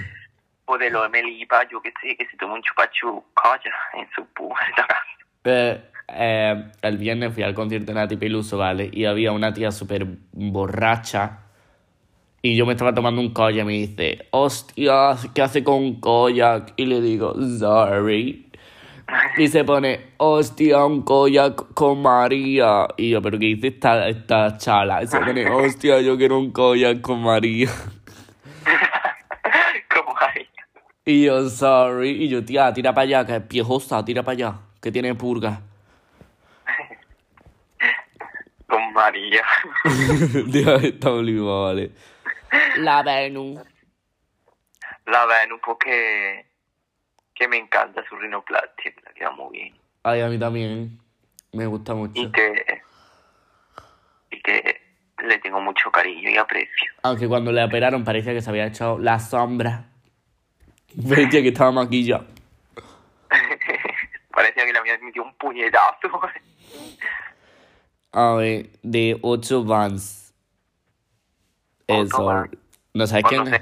o 0.65 0.77
de 0.77 0.89
lo 0.89 1.07
de 1.07 1.21
Lipa, 1.21 1.67
yo 1.69 1.79
que 1.81 1.93
sé, 2.01 2.15
que 2.17 2.25
se 2.25 2.35
toma 2.37 2.55
un 2.55 2.63
chupachu 2.63 3.23
colla 3.35 3.73
en 3.93 4.07
su 4.15 4.25
puerta. 4.33 4.87
Eh, 5.45 5.81
eh, 6.09 6.71
el 6.81 6.97
viernes 6.97 7.33
fui 7.33 7.43
al 7.43 7.53
concierto 7.53 7.93
de 7.93 7.93
Nati 7.93 8.17
Peluso, 8.17 8.57
¿vale? 8.57 8.89
Y 8.91 9.05
había 9.05 9.31
una 9.31 9.53
tía 9.53 9.71
súper 9.71 10.05
borracha. 10.33 11.39
Y 12.41 12.57
yo 12.57 12.65
me 12.65 12.73
estaba 12.73 12.93
tomando 12.93 13.21
un 13.21 13.33
koyak 13.33 13.63
y 13.63 13.65
me 13.65 13.73
dice, 13.73 14.27
hostia, 14.31 15.15
¿qué 15.33 15.41
hace 15.41 15.63
con 15.63 16.01
koyak? 16.01 16.73
Y 16.75 16.87
le 16.87 16.99
digo, 16.99 17.35
sorry. 17.57 18.48
Y 19.37 19.47
se 19.47 19.63
pone, 19.63 20.13
hostia, 20.17 20.85
un 20.85 21.03
koyak 21.03 21.73
con 21.73 22.01
María. 22.01 22.87
Y 22.97 23.11
yo, 23.11 23.21
¿pero 23.21 23.39
qué 23.39 23.45
dice 23.45 23.67
esta, 23.67 24.07
esta 24.07 24.57
chala? 24.57 25.03
Y 25.03 25.07
se 25.07 25.19
pone, 25.19 25.49
hostia, 25.49 26.01
yo 26.01 26.17
quiero 26.17 26.37
un 26.37 26.51
koyak 26.51 27.01
con 27.01 27.21
María. 27.21 27.69
Como 29.93 30.15
ahí. 30.19 30.47
Y 31.05 31.25
yo, 31.25 31.49
sorry. 31.49 32.23
Y 32.23 32.27
yo, 32.27 32.43
tía, 32.43 32.73
tira 32.73 32.93
para 32.93 33.03
allá, 33.03 33.25
que 33.25 33.35
es 33.37 33.43
piejosa, 33.43 34.03
tira 34.03 34.23
para 34.23 34.33
allá, 34.33 34.55
que 34.81 34.91
tiene 34.91 35.15
purga. 35.15 35.61
Con 38.67 38.93
María. 38.93 39.43
Tía, 40.51 40.75
está 40.75 41.11
oliva, 41.11 41.63
vale. 41.63 41.91
La 42.77 43.03
Venus. 43.03 43.61
La 45.05 45.25
Venus 45.25 45.59
porque 45.65 46.48
que 47.39 47.47
me 47.47 47.57
encanta 47.57 48.03
su 48.07 48.15
rinoplastia, 48.17 48.91
le 49.07 49.13
queda 49.13 49.31
muy 49.31 49.57
bien. 49.57 49.75
Ay, 50.03 50.21
a 50.21 50.27
mí 50.27 50.37
también. 50.37 50.99
Me 51.53 51.65
gusta 51.65 51.95
mucho. 51.95 52.21
Y 52.21 52.31
que, 52.31 52.81
y 54.29 54.41
que 54.41 54.81
le 55.25 55.39
tengo 55.39 55.61
mucho 55.61 55.89
cariño 55.89 56.29
y 56.29 56.37
aprecio. 56.37 56.91
Aunque 57.01 57.27
cuando 57.27 57.51
le 57.51 57.63
operaron 57.63 58.03
parecía 58.03 58.33
que 58.33 58.41
se 58.41 58.49
había 58.49 58.67
echado 58.67 58.99
la 58.99 59.19
sombra. 59.19 59.85
Parecía 61.07 61.41
que 61.41 61.47
estaba 61.47 61.71
maquillado. 61.71 62.27
Parecía 64.31 64.65
que 64.65 64.73
le 64.73 64.79
había 64.79 64.97
metido 64.99 65.25
un 65.25 65.33
puñetazo. 65.35 66.21
A 68.11 68.33
ver, 68.33 68.69
de 68.83 69.17
8 69.21 69.63
Vans. 69.63 70.33
Eso. 71.87 72.45
¿No 72.93 73.07
sabes 73.07 73.25
quién 73.27 73.47
es? 73.53 73.59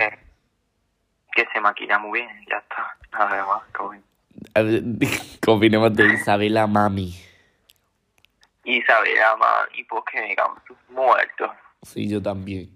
que 1.38 1.46
se 1.54 1.62
maquilla 1.62 2.00
muy 2.00 2.20
bien, 2.20 2.46
ya 2.50 2.58
está. 2.58 2.98
Nada 3.18 3.46
más, 3.46 3.62
todo 3.76 3.90
bien. 3.90 4.04
A 4.54 4.62
ver, 4.62 4.84
¿Qué 5.42 5.52
opinamos 5.52 5.94
de 5.96 6.06
Isabela 6.14 6.68
Mami? 6.68 7.16
Isabela, 8.64 9.36
man, 9.38 9.66
y 9.76 9.84
pues 9.86 10.04
que 10.12 10.22
me 10.22 10.36
cago 10.36 10.56
en 10.58 10.68
sus 10.68 10.78
muertos. 10.90 11.50
Sí, 11.84 12.08
yo 12.10 12.22
también. 12.22 12.70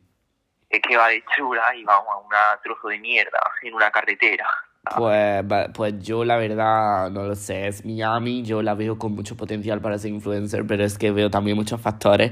Es 0.70 0.82
que 0.82 0.96
va 0.96 1.10
de 1.10 1.22
chula 1.36 1.76
y 1.76 1.84
vamos 1.84 2.08
a 2.14 2.18
un 2.18 2.30
trozo 2.64 2.88
de 2.88 2.98
mierda 3.00 3.40
en 3.62 3.74
una 3.74 3.92
carretera. 3.92 4.48
Pues, 4.96 5.44
va- 5.44 5.68
pues 5.74 6.00
yo 6.00 6.24
la 6.26 6.38
verdad 6.38 7.12
no 7.12 7.24
lo 7.24 7.36
sé, 7.36 7.68
es 7.68 7.86
Miami, 7.86 8.42
yo 8.44 8.62
la 8.64 8.74
veo 8.74 8.98
con 8.98 9.12
mucho 9.14 9.36
potencial 9.38 9.80
para 9.82 9.98
ser 9.98 10.12
influencer, 10.12 10.66
pero 10.66 10.84
es 10.84 10.98
que 10.98 11.12
veo 11.12 11.30
también 11.30 11.56
muchos 11.58 11.80
factores 11.82 12.32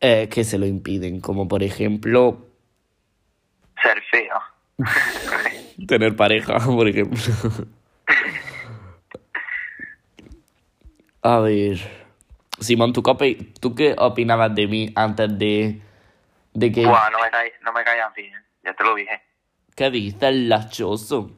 eh, 0.00 0.28
que 0.28 0.42
se 0.42 0.58
lo 0.58 0.66
impiden, 0.66 1.20
como 1.20 1.46
por 1.46 1.62
ejemplo 1.62 2.46
Ser 3.82 4.02
fea. 4.10 4.40
tener 5.86 6.16
pareja, 6.16 6.58
por 6.58 6.88
ejemplo. 6.88 7.18
A 11.22 11.40
ver, 11.40 11.78
Simón, 12.60 12.92
¿tú 12.92 13.02
qué, 13.02 13.52
¿tú 13.60 13.74
qué 13.74 13.96
opinabas 13.98 14.54
de 14.54 14.66
mí 14.66 14.92
antes 14.94 15.38
de, 15.38 15.82
de 16.54 16.72
que... 16.72 16.86
Buah, 16.86 17.10
no 17.10 17.18
me, 17.20 17.30
cae, 17.30 17.52
no 17.62 17.72
me 17.72 17.82
bien, 18.14 18.44
ya 18.62 18.72
te 18.74 18.84
lo 18.84 18.94
dije. 18.94 19.22
¿Qué 19.74 19.90
dices, 19.90 20.34
lachoso? 20.34 21.30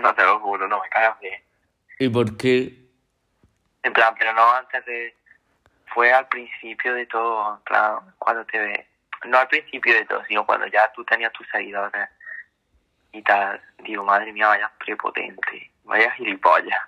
No 0.00 0.14
te 0.14 0.22
lo 0.24 0.40
juro, 0.40 0.66
no 0.66 0.80
me 0.80 0.88
caías 0.88 1.18
bien. 1.20 1.40
¿Y 1.98 2.08
por 2.08 2.36
qué? 2.36 2.76
En 3.82 3.92
plan, 3.92 4.14
pero 4.18 4.32
no 4.34 4.52
antes 4.52 4.84
de... 4.84 5.14
Fue 5.94 6.10
al 6.12 6.26
principio 6.28 6.94
de 6.94 7.06
todo, 7.06 7.56
en 7.56 7.62
plan, 7.62 7.98
cuando 8.18 8.44
te 8.46 8.58
ve... 8.58 8.86
No 9.26 9.38
al 9.38 9.46
principio 9.46 9.94
de 9.94 10.04
todo, 10.06 10.24
sino 10.24 10.44
cuando 10.44 10.66
ya 10.66 10.90
tú 10.92 11.04
tenías 11.04 11.32
tus 11.32 11.46
seguidores 11.48 12.08
y 13.12 13.22
tal. 13.22 13.60
Digo, 13.84 14.04
madre 14.04 14.32
mía, 14.32 14.48
vaya 14.48 14.70
prepotente, 14.84 15.70
vaya 15.84 16.10
gilipollas. 16.12 16.80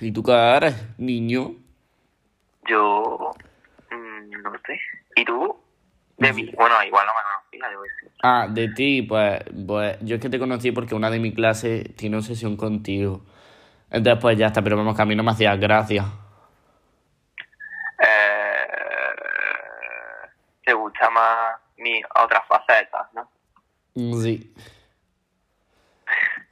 ¿Y 0.00 0.12
tú 0.12 0.22
qué 0.22 0.32
eres, 0.32 0.98
niño? 0.98 1.54
Yo... 2.66 3.32
mm, 3.90 4.30
no 4.42 4.52
sé. 4.66 4.80
¿Y 5.16 5.24
tú? 5.24 5.56
De 6.16 6.32
mí. 6.32 6.50
Bueno, 6.56 6.82
igual 6.84 7.06
no 7.06 7.12
me 7.12 7.60
conocía, 7.60 7.80
qué 7.82 8.06
sé. 8.06 8.12
Ah, 8.22 8.46
de 8.48 8.68
ti, 8.68 9.02
pues, 9.02 9.42
pues 9.66 9.98
yo 10.00 10.16
es 10.16 10.22
que 10.22 10.30
te 10.30 10.38
conocí 10.38 10.72
porque 10.72 10.94
una 10.94 11.10
de 11.10 11.18
mi 11.18 11.34
clase 11.34 11.92
tiene 11.96 12.16
obsesión 12.16 12.56
contigo. 12.56 13.22
Entonces, 13.90 14.20
pues 14.20 14.38
ya 14.38 14.46
está, 14.46 14.62
pero 14.62 14.76
vamos, 14.76 14.96
que 14.96 15.02
a 15.02 15.06
mí 15.06 15.14
no 15.14 15.22
me 15.22 15.32
hacía 15.32 15.56
gracia. 15.56 16.04
Eh, 17.98 18.66
te 20.64 20.72
gusta 20.72 21.10
más 21.10 21.60
mi 21.78 22.00
otras 22.22 22.46
facetas, 22.48 23.06
¿no? 23.12 23.28
Sí. 23.94 24.52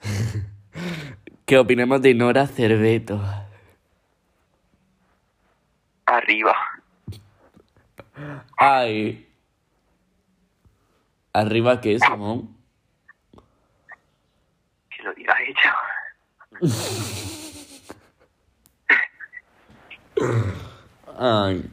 ¿Qué 1.47 1.59
opinamos 1.59 2.02
de 2.02 2.14
Nora 2.14 2.47
Cerveto? 2.47 3.21
Arriba. 6.06 6.54
Ay. 8.56 9.28
¿Arriba 11.32 11.80
qué, 11.80 11.99
Simón? 11.99 12.54
Que 14.90 15.02
lo 15.02 15.14
diga 15.14 15.35
ella. 15.40 15.75
Ay. 21.18 21.71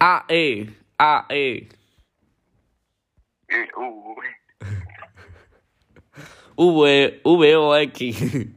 Ah, 0.00 0.24
eh. 0.28 0.74
Eh. 1.30 1.68
V, 6.58 7.20
V 7.24 7.56
o 7.56 7.76
X. 7.76 8.18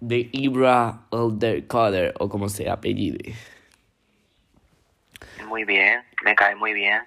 De 0.00 0.28
Ibra 0.32 1.00
Elderkader, 1.10 2.12
o 2.20 2.28
como 2.28 2.50
se 2.50 2.68
apellide. 2.68 3.34
muy 5.48 5.64
bien, 5.64 6.02
me 6.24 6.34
cae 6.34 6.54
muy 6.54 6.74
bien. 6.74 7.00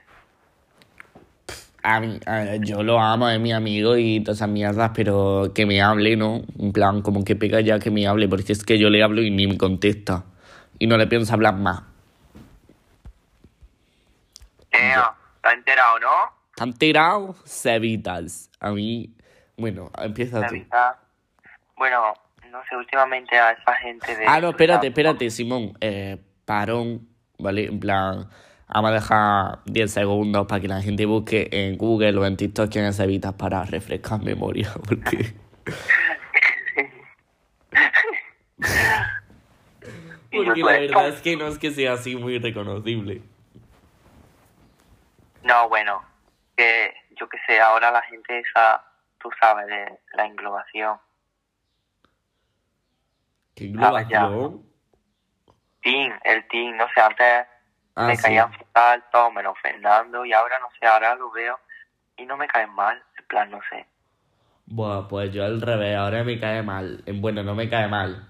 A 1.83 1.99
mí, 1.99 2.19
a- 2.25 2.55
yo 2.55 2.81
lo 2.81 2.99
amo, 2.99 3.29
es 3.29 3.39
mi 3.39 3.53
amigo 3.53 3.95
y 3.97 4.21
todas 4.21 4.39
esas 4.39 4.49
mierdas, 4.49 4.91
pero 4.95 5.51
que 5.53 5.65
me 5.67 5.81
hable, 5.81 6.17
¿no? 6.17 6.41
En 6.57 6.73
plan, 6.73 7.03
como 7.03 7.23
que 7.23 7.35
pega 7.35 7.61
ya 7.61 7.77
que 7.79 7.91
me 7.91 8.07
hable, 8.07 8.27
porque 8.27 8.51
es 8.53 8.65
que 8.65 8.79
yo 8.79 8.89
le 8.89 9.03
hablo 9.03 9.21
y 9.21 9.29
ni 9.29 9.45
me 9.45 9.57
contesta. 9.57 10.25
Y 10.79 10.88
no 10.88 10.97
le 10.97 11.05
pienso 11.05 11.33
hablar 11.33 11.55
más. 11.55 11.83
Eh, 14.71 14.93
¿Está 15.35 15.53
enterado, 15.53 15.99
no? 15.99 16.38
¿Te 16.59 16.63
han 16.63 16.73
tirado? 16.73 17.35
Cevitas. 17.45 18.51
A 18.59 18.71
mí, 18.71 19.15
bueno, 19.55 19.89
empieza 19.97 20.45
tú. 20.45 20.55
Bueno, 21.77 22.13
no 22.51 22.59
sé, 22.69 22.75
últimamente 22.75 23.37
a 23.37 23.51
esa 23.51 23.73
gente 23.75 24.13
de... 24.13 24.25
Ah, 24.27 24.41
no, 24.41 24.49
espérate, 24.49 24.87
espérate, 24.87 25.29
Simón. 25.29 25.77
Eh, 25.79 26.17
parón, 26.43 27.07
¿vale? 27.37 27.67
En 27.67 27.79
plan, 27.79 28.27
vamos 28.67 28.91
a 28.91 28.93
dejar 28.93 29.59
10 29.67 29.89
segundos 29.89 30.47
para 30.47 30.59
que 30.59 30.67
la 30.67 30.81
gente 30.81 31.05
busque 31.05 31.47
en 31.49 31.77
Google 31.77 32.17
o 32.17 32.25
en 32.25 32.35
TikTok 32.35 32.69
quién 32.69 32.83
es 32.83 32.97
Cevitas 32.97 33.35
para 33.35 33.63
refrescar 33.63 34.21
memoria, 34.21 34.69
porque... 34.85 35.33
Porque 40.31 40.61
la 40.61 40.73
verdad 40.73 41.07
es 41.07 41.21
que 41.21 41.35
no 41.35 41.47
es 41.47 41.57
que 41.57 41.71
sea 41.71 41.93
así 41.93 42.15
muy 42.15 42.37
reconocible. 42.37 43.23
No, 45.43 45.67
bueno, 45.67 46.03
que 46.59 46.93
yo 47.11 47.29
que 47.29 47.37
sé, 47.47 47.61
ahora 47.61 47.89
la 47.89 48.01
gente 48.01 48.39
esa, 48.39 48.83
tú 49.17 49.29
sabes, 49.39 49.67
de 49.67 49.99
la 50.13 50.25
englobación. 50.25 50.99
¿Qué 53.55 53.65
englobación? 53.65 54.65
Team, 55.81 56.19
el 56.23 56.47
team, 56.49 56.75
no 56.75 56.85
sé, 56.93 57.01
antes 57.01 57.47
Ah, 57.95 58.07
me 58.07 58.15
sí. 58.15 58.23
caían 58.23 58.53
fatal, 58.53 59.03
todos 59.11 59.33
menos 59.33 59.57
Fernando, 59.61 60.23
y 60.23 60.31
ahora 60.31 60.57
no 60.59 60.67
sé, 60.79 60.85
ahora 60.85 61.15
lo 61.15 61.31
veo 61.31 61.59
y 62.15 62.25
no 62.25 62.37
me 62.37 62.47
caen 62.47 62.73
mal, 62.73 63.01
en 63.17 63.25
plan, 63.27 63.49
no 63.51 63.59
sé. 63.69 63.85
Buah, 64.67 65.07
pues 65.09 65.33
yo 65.33 65.43
al 65.43 65.59
revés, 65.59 65.97
ahora 65.97 66.23
me 66.23 66.39
cae 66.39 66.61
mal. 66.61 67.03
Bueno, 67.15 67.43
no 67.43 67.55
me 67.55 67.69
cae 67.69 67.87
mal. 67.87 68.25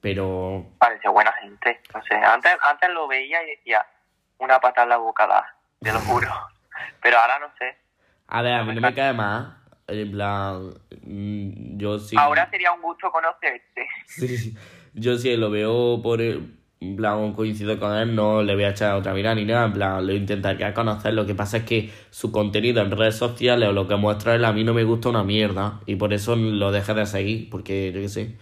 Pero... 0.00 0.66
Parece 0.78 1.08
buena 1.08 1.32
gente, 1.34 1.80
no 1.94 2.02
sé. 2.02 2.14
Antes, 2.16 2.56
antes 2.62 2.90
lo 2.90 3.06
veía 3.06 3.40
y 3.44 3.50
decía, 3.56 3.86
una 4.38 4.58
pata 4.58 4.82
en 4.82 4.88
la 4.88 4.96
boca 4.96 5.26
da, 5.26 5.54
te 5.80 5.92
lo 5.92 5.98
juro. 6.08 6.28
Pero 7.02 7.18
ahora 7.18 7.38
no 7.38 7.46
sé. 7.58 7.76
A 8.28 8.42
ver, 8.42 8.54
a 8.54 8.64
mí 8.64 8.74
no 8.74 8.80
me 8.80 8.94
cae 8.94 9.12
mal. 9.12 9.58
En 9.86 10.10
plan... 10.12 10.74
mm, 11.02 11.78
Yo 11.78 11.98
sí... 11.98 12.16
Ahora 12.18 12.48
sería 12.50 12.72
un 12.72 12.82
gusto 12.82 13.10
conocerte. 13.10 13.86
Sí, 14.06 14.54
yo 14.94 15.16
sí 15.16 15.36
lo 15.36 15.50
veo 15.50 16.00
por 16.02 16.20
en 16.82 16.96
plan 16.96 17.32
coincido 17.32 17.78
con 17.78 17.96
él, 17.96 18.14
no 18.14 18.42
le 18.42 18.54
voy 18.54 18.64
a 18.64 18.70
echar 18.70 18.96
otra 18.96 19.14
mirada 19.14 19.36
ni 19.36 19.44
nada, 19.44 19.66
en 19.66 19.72
plan 19.72 20.06
lo 20.06 20.12
intentaría 20.12 20.74
conocer, 20.74 21.14
lo 21.14 21.24
que 21.24 21.34
pasa 21.34 21.58
es 21.58 21.62
que 21.64 21.92
su 22.10 22.32
contenido 22.32 22.82
en 22.82 22.90
redes 22.90 23.16
sociales 23.16 23.68
o 23.68 23.72
lo 23.72 23.86
que 23.86 23.94
muestra 23.94 24.34
él 24.34 24.44
a 24.44 24.52
mí 24.52 24.64
no 24.64 24.74
me 24.74 24.82
gusta 24.82 25.08
una 25.08 25.22
mierda 25.22 25.80
y 25.86 25.94
por 25.94 26.12
eso 26.12 26.34
lo 26.34 26.72
dejé 26.72 26.94
de 26.94 27.06
seguir, 27.06 27.50
porque 27.50 27.92
yo 27.92 28.00
qué 28.00 28.08
sé. 28.08 28.36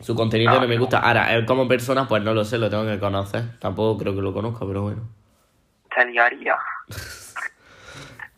Su 0.00 0.16
contenido 0.16 0.60
no 0.60 0.66
me 0.66 0.78
gusta. 0.78 0.98
Ahora, 0.98 1.32
él 1.32 1.46
como 1.46 1.68
persona, 1.68 2.08
pues 2.08 2.24
no 2.24 2.34
lo 2.34 2.44
sé, 2.44 2.58
lo 2.58 2.68
tengo 2.68 2.84
que 2.84 2.98
conocer. 2.98 3.56
Tampoco 3.60 3.98
creo 3.98 4.16
que 4.16 4.20
lo 4.20 4.32
conozca, 4.32 4.66
pero 4.66 4.82
bueno. 4.82 5.02
Liaría. 6.06 6.58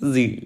Sí. 0.00 0.44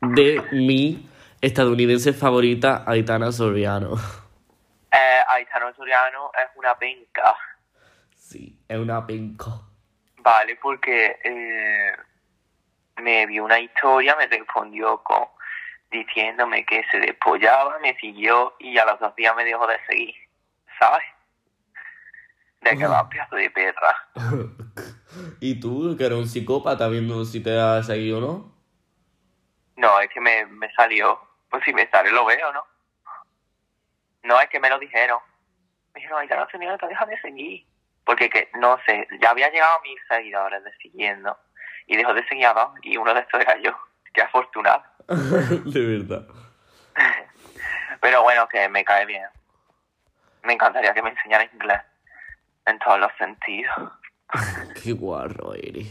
De 0.00 0.42
mi 0.52 1.08
estadounidense 1.40 2.12
favorita, 2.12 2.84
Aitana 2.86 3.30
Soriano. 3.32 3.94
Eh, 4.90 5.20
Aitano 5.28 5.72
Soriano 5.74 6.30
es 6.34 6.48
una 6.56 6.74
penca. 6.76 7.34
Sí, 8.16 8.58
es 8.68 8.78
una 8.78 9.06
penco. 9.06 9.64
Vale, 10.18 10.56
porque 10.56 11.18
eh, 11.22 11.92
me 13.02 13.26
vio 13.26 13.44
una 13.44 13.58
historia, 13.58 14.16
me 14.16 14.26
respondió 14.26 15.02
con 15.02 15.26
diciéndome 15.90 16.66
que 16.66 16.84
se 16.90 16.98
despollaba, 16.98 17.78
me 17.78 17.96
siguió 17.96 18.54
y 18.58 18.76
a 18.78 18.84
los 18.84 19.00
dos 19.00 19.14
días 19.16 19.34
me 19.36 19.44
dejó 19.44 19.66
de 19.66 19.78
seguir, 19.86 20.14
¿sabes? 20.78 21.06
De 22.60 22.76
que 22.76 22.86
va 22.86 23.08
pedazo 23.08 23.36
de 23.36 23.50
perra. 23.50 24.08
¿Y 25.40 25.60
tú, 25.60 25.96
que 25.96 26.06
eres 26.06 26.18
un 26.18 26.28
psicópata, 26.28 26.88
viendo 26.88 27.24
si 27.24 27.42
te 27.42 27.58
has 27.58 27.86
seguido 27.86 28.18
o 28.18 28.20
no? 28.20 28.58
No, 29.76 30.00
es 30.00 30.10
que 30.10 30.20
me, 30.20 30.46
me 30.46 30.72
salió. 30.74 31.20
Pues 31.50 31.64
si 31.64 31.72
me 31.72 31.88
sale 31.88 32.10
lo 32.10 32.24
veo, 32.24 32.52
¿no? 32.52 32.64
No, 34.24 34.40
es 34.40 34.48
que 34.48 34.60
me 34.60 34.68
lo 34.68 34.78
dijeron. 34.78 35.18
Me 35.94 36.00
dijeron, 36.00 36.18
ay, 36.20 36.28
ya 36.28 36.36
no 36.36 36.48
señora, 36.50 36.76
deja 36.86 37.06
de 37.06 37.20
seguir. 37.20 37.66
Porque 38.04 38.28
que, 38.28 38.50
no 38.58 38.78
sé, 38.86 39.06
ya 39.20 39.30
había 39.30 39.50
llegado 39.50 39.78
a 39.78 39.82
mil 39.82 39.98
seguidores 40.08 40.64
de 40.64 40.72
siguiendo. 40.78 41.36
Y 41.86 41.96
dejó 41.96 42.12
de 42.12 42.26
seguir 42.26 42.46
a 42.46 42.54
dos. 42.54 42.70
Y 42.82 42.96
uno 42.96 43.14
de 43.14 43.20
estos 43.20 43.40
era 43.40 43.56
yo. 43.58 43.70
Qué 44.12 44.22
afortunado. 44.22 44.82
de 45.08 45.98
verdad. 45.98 46.26
Pero 48.00 48.22
bueno, 48.22 48.48
que 48.48 48.68
me 48.68 48.84
cae 48.84 49.06
bien. 49.06 49.26
Me 50.42 50.54
encantaría 50.54 50.92
que 50.92 51.02
me 51.02 51.10
enseñara 51.10 51.44
inglés. 51.44 51.80
En 52.66 52.78
todos 52.80 52.98
los 53.00 53.12
sentidos. 53.16 53.92
Qué 54.82 54.92
guarro 54.92 55.54
eres. 55.54 55.86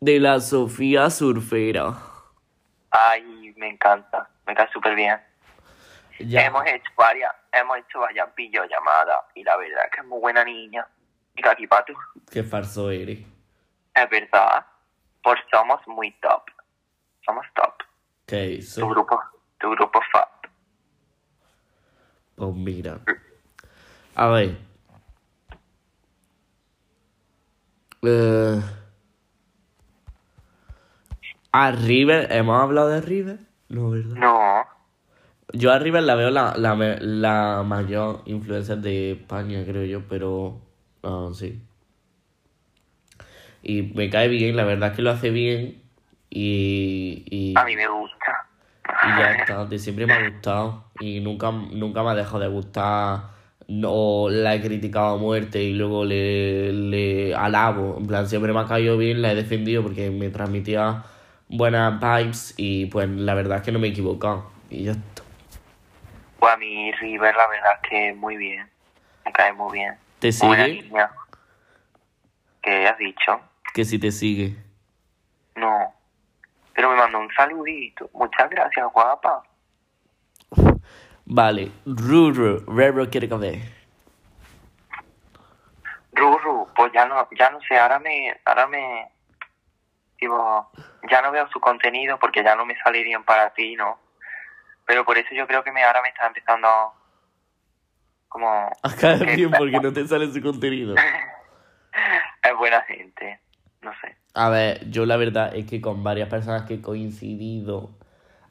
De 0.00 0.20
la 0.20 0.40
Sofía 0.40 1.10
Surfera. 1.10 1.94
Ay, 2.90 3.54
me 3.56 3.68
encanta. 3.70 4.28
Me 4.46 4.54
cae 4.54 4.68
súper 4.72 4.94
bien. 4.94 5.18
Ya. 6.20 6.46
Hemos 6.46 6.64
hecho 6.66 6.90
varias, 6.96 7.32
hemos 7.52 7.78
hecho 7.78 8.00
varias 8.00 8.34
videollamadas. 8.34 9.20
Y 9.34 9.42
la 9.42 9.56
verdad 9.56 9.84
es 9.84 9.90
que 9.90 10.00
es 10.00 10.06
muy 10.06 10.20
buena 10.20 10.44
niña. 10.44 10.86
Y 11.34 11.42
Caquipato. 11.42 11.92
Qué 12.30 12.42
falso 12.42 12.90
eres. 12.90 13.18
Es 13.94 14.10
verdad. 14.10 14.64
Pues 15.22 15.38
somos 15.50 15.80
muy 15.86 16.12
top. 16.20 16.42
Somos 17.24 17.44
top. 17.54 17.74
¿Qué 18.26 18.46
Tu 18.46 18.52
hizo? 18.58 18.88
grupo, 18.88 19.20
tu 19.58 19.70
grupo 19.70 20.00
fab. 20.12 20.28
Pues 22.36 22.54
mira. 22.54 22.98
A 24.14 24.26
ver. 24.28 24.56
Eh... 28.02 28.60
A 31.52 31.70
River, 31.70 32.30
¿hemos 32.32 32.60
hablado 32.60 32.88
de 32.88 33.00
River? 33.00 33.38
No, 33.68 33.90
¿verdad? 33.90 34.14
No. 34.16 34.64
Yo 35.52 35.72
a 35.72 35.78
River 35.78 36.02
la 36.02 36.14
veo 36.14 36.30
la, 36.30 36.54
la, 36.56 36.74
la 37.00 37.62
mayor 37.64 38.22
influencer 38.26 38.78
de 38.78 39.12
España, 39.12 39.64
creo 39.64 39.84
yo, 39.84 40.06
pero... 40.08 40.60
ah, 41.02 41.30
sí. 41.32 41.62
Y 43.62 43.82
me 43.82 44.10
cae 44.10 44.28
bien, 44.28 44.54
la 44.54 44.64
verdad 44.64 44.90
es 44.90 44.96
que 44.96 45.02
lo 45.02 45.10
hace 45.10 45.30
bien. 45.30 45.82
Y... 46.28 47.24
y... 47.30 47.54
A 47.56 47.64
mí 47.64 47.74
me 47.74 47.88
gusta. 47.88 48.48
Y 48.84 49.18
ya 49.18 49.32
está, 49.32 49.64
de 49.64 49.78
siempre 49.78 50.06
me 50.06 50.12
ha 50.12 50.28
gustado. 50.28 50.84
Y 51.00 51.20
nunca, 51.20 51.50
nunca 51.50 52.02
me 52.02 52.10
ha 52.10 52.14
dejado 52.14 52.40
de 52.40 52.48
gustar. 52.48 53.35
No 53.68 54.28
la 54.30 54.54
he 54.54 54.60
criticado 54.60 55.14
a 55.14 55.18
muerte 55.18 55.62
y 55.62 55.72
luego 55.72 56.04
le, 56.04 56.72
le 56.72 57.34
alabo. 57.34 57.96
En 57.98 58.06
plan, 58.06 58.28
siempre 58.28 58.52
me 58.52 58.60
ha 58.60 58.66
caído 58.66 58.96
bien, 58.96 59.22
la 59.22 59.32
he 59.32 59.34
defendido 59.34 59.82
porque 59.82 60.10
me 60.10 60.30
transmitía 60.30 61.02
buenas 61.48 62.00
vibes 62.00 62.54
y 62.56 62.86
pues 62.86 63.08
la 63.08 63.34
verdad 63.34 63.58
es 63.58 63.64
que 63.64 63.72
no 63.72 63.78
me 63.78 63.88
he 63.88 63.90
equivocado. 63.90 64.50
Y 64.70 64.84
ya 64.84 64.92
está. 64.92 65.22
Pues 66.38 66.52
a 66.52 66.56
mí 66.56 66.92
River 66.92 67.34
la 67.34 67.48
verdad 67.48 67.72
es 67.82 67.88
que 67.88 68.14
muy 68.14 68.36
bien. 68.36 68.68
Me 69.24 69.32
cae 69.32 69.52
muy 69.52 69.78
bien. 69.78 69.94
¿Te 70.18 70.32
sigue? 70.32 70.90
¿Qué 72.62 72.86
has 72.88 72.98
dicho? 72.98 73.40
Que 73.74 73.84
si 73.84 73.98
te 73.98 74.10
sigue. 74.10 74.56
No. 75.54 75.94
Pero 76.74 76.90
me 76.90 76.96
mandó 76.96 77.18
un 77.20 77.30
saludito. 77.34 78.10
Muchas 78.12 78.50
gracias, 78.50 78.86
guapa. 78.92 79.42
Vale, 81.26 81.72
Ruru, 81.84 82.64
Rero 82.68 83.10
quiere 83.10 83.28
comer. 83.28 83.58
Ruru, 86.12 86.68
pues 86.74 86.92
ya 86.94 87.04
no, 87.06 87.28
ya 87.36 87.50
no 87.50 87.60
sé, 87.62 87.76
ahora 87.76 87.98
me, 87.98 88.40
ahora 88.44 88.68
me, 88.68 89.10
digo, 90.20 90.70
ya 91.10 91.20
no 91.22 91.32
veo 91.32 91.48
su 91.48 91.60
contenido 91.60 92.18
porque 92.18 92.44
ya 92.44 92.54
no 92.54 92.64
me 92.64 92.78
sale 92.78 93.02
bien 93.02 93.24
para 93.24 93.50
ti, 93.50 93.74
¿no? 93.74 93.98
Pero 94.86 95.04
por 95.04 95.18
eso 95.18 95.34
yo 95.34 95.48
creo 95.48 95.64
que 95.64 95.72
me, 95.72 95.82
ahora 95.82 96.00
me 96.00 96.10
está 96.10 96.28
empezando 96.28 96.68
como... 98.28 98.70
A 98.82 98.94
caer 98.94 99.36
bien 99.36 99.50
porque 99.50 99.80
no 99.80 99.92
te 99.92 100.06
sale 100.06 100.32
su 100.32 100.40
contenido. 100.40 100.94
Es 102.42 102.56
buena 102.56 102.82
gente, 102.82 103.40
no 103.82 103.92
sé. 104.00 104.16
A 104.34 104.48
ver, 104.48 104.88
yo 104.90 105.06
la 105.06 105.16
verdad 105.16 105.56
es 105.56 105.66
que 105.66 105.80
con 105.80 106.04
varias 106.04 106.28
personas 106.28 106.62
que 106.62 106.74
he 106.74 106.80
coincidido 106.80 107.95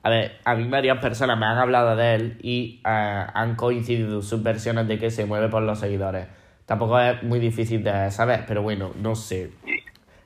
A 0.05 0.09
ver, 0.11 0.39
a 0.45 0.53
mí 0.53 0.67
varias 0.69 0.99
personas 0.99 1.35
me 1.35 1.47
han 1.47 1.57
hablado 1.57 1.95
de 1.95 2.13
él 2.13 2.37
y 2.43 2.79
eh, 2.85 3.25
han 3.33 3.55
coincidido 3.55 4.21
sus 4.21 4.43
versiones 4.43 4.87
de 4.87 4.99
que 4.99 5.09
se 5.09 5.25
mueve 5.25 5.49
por 5.49 5.63
los 5.63 5.79
seguidores. 5.79 6.27
Tampoco 6.67 6.99
es 6.99 7.23
muy 7.23 7.39
difícil 7.39 7.83
de 7.83 8.11
saber, 8.11 8.43
pero 8.47 8.61
bueno, 8.61 8.91
no 8.97 9.15
sé. 9.15 9.49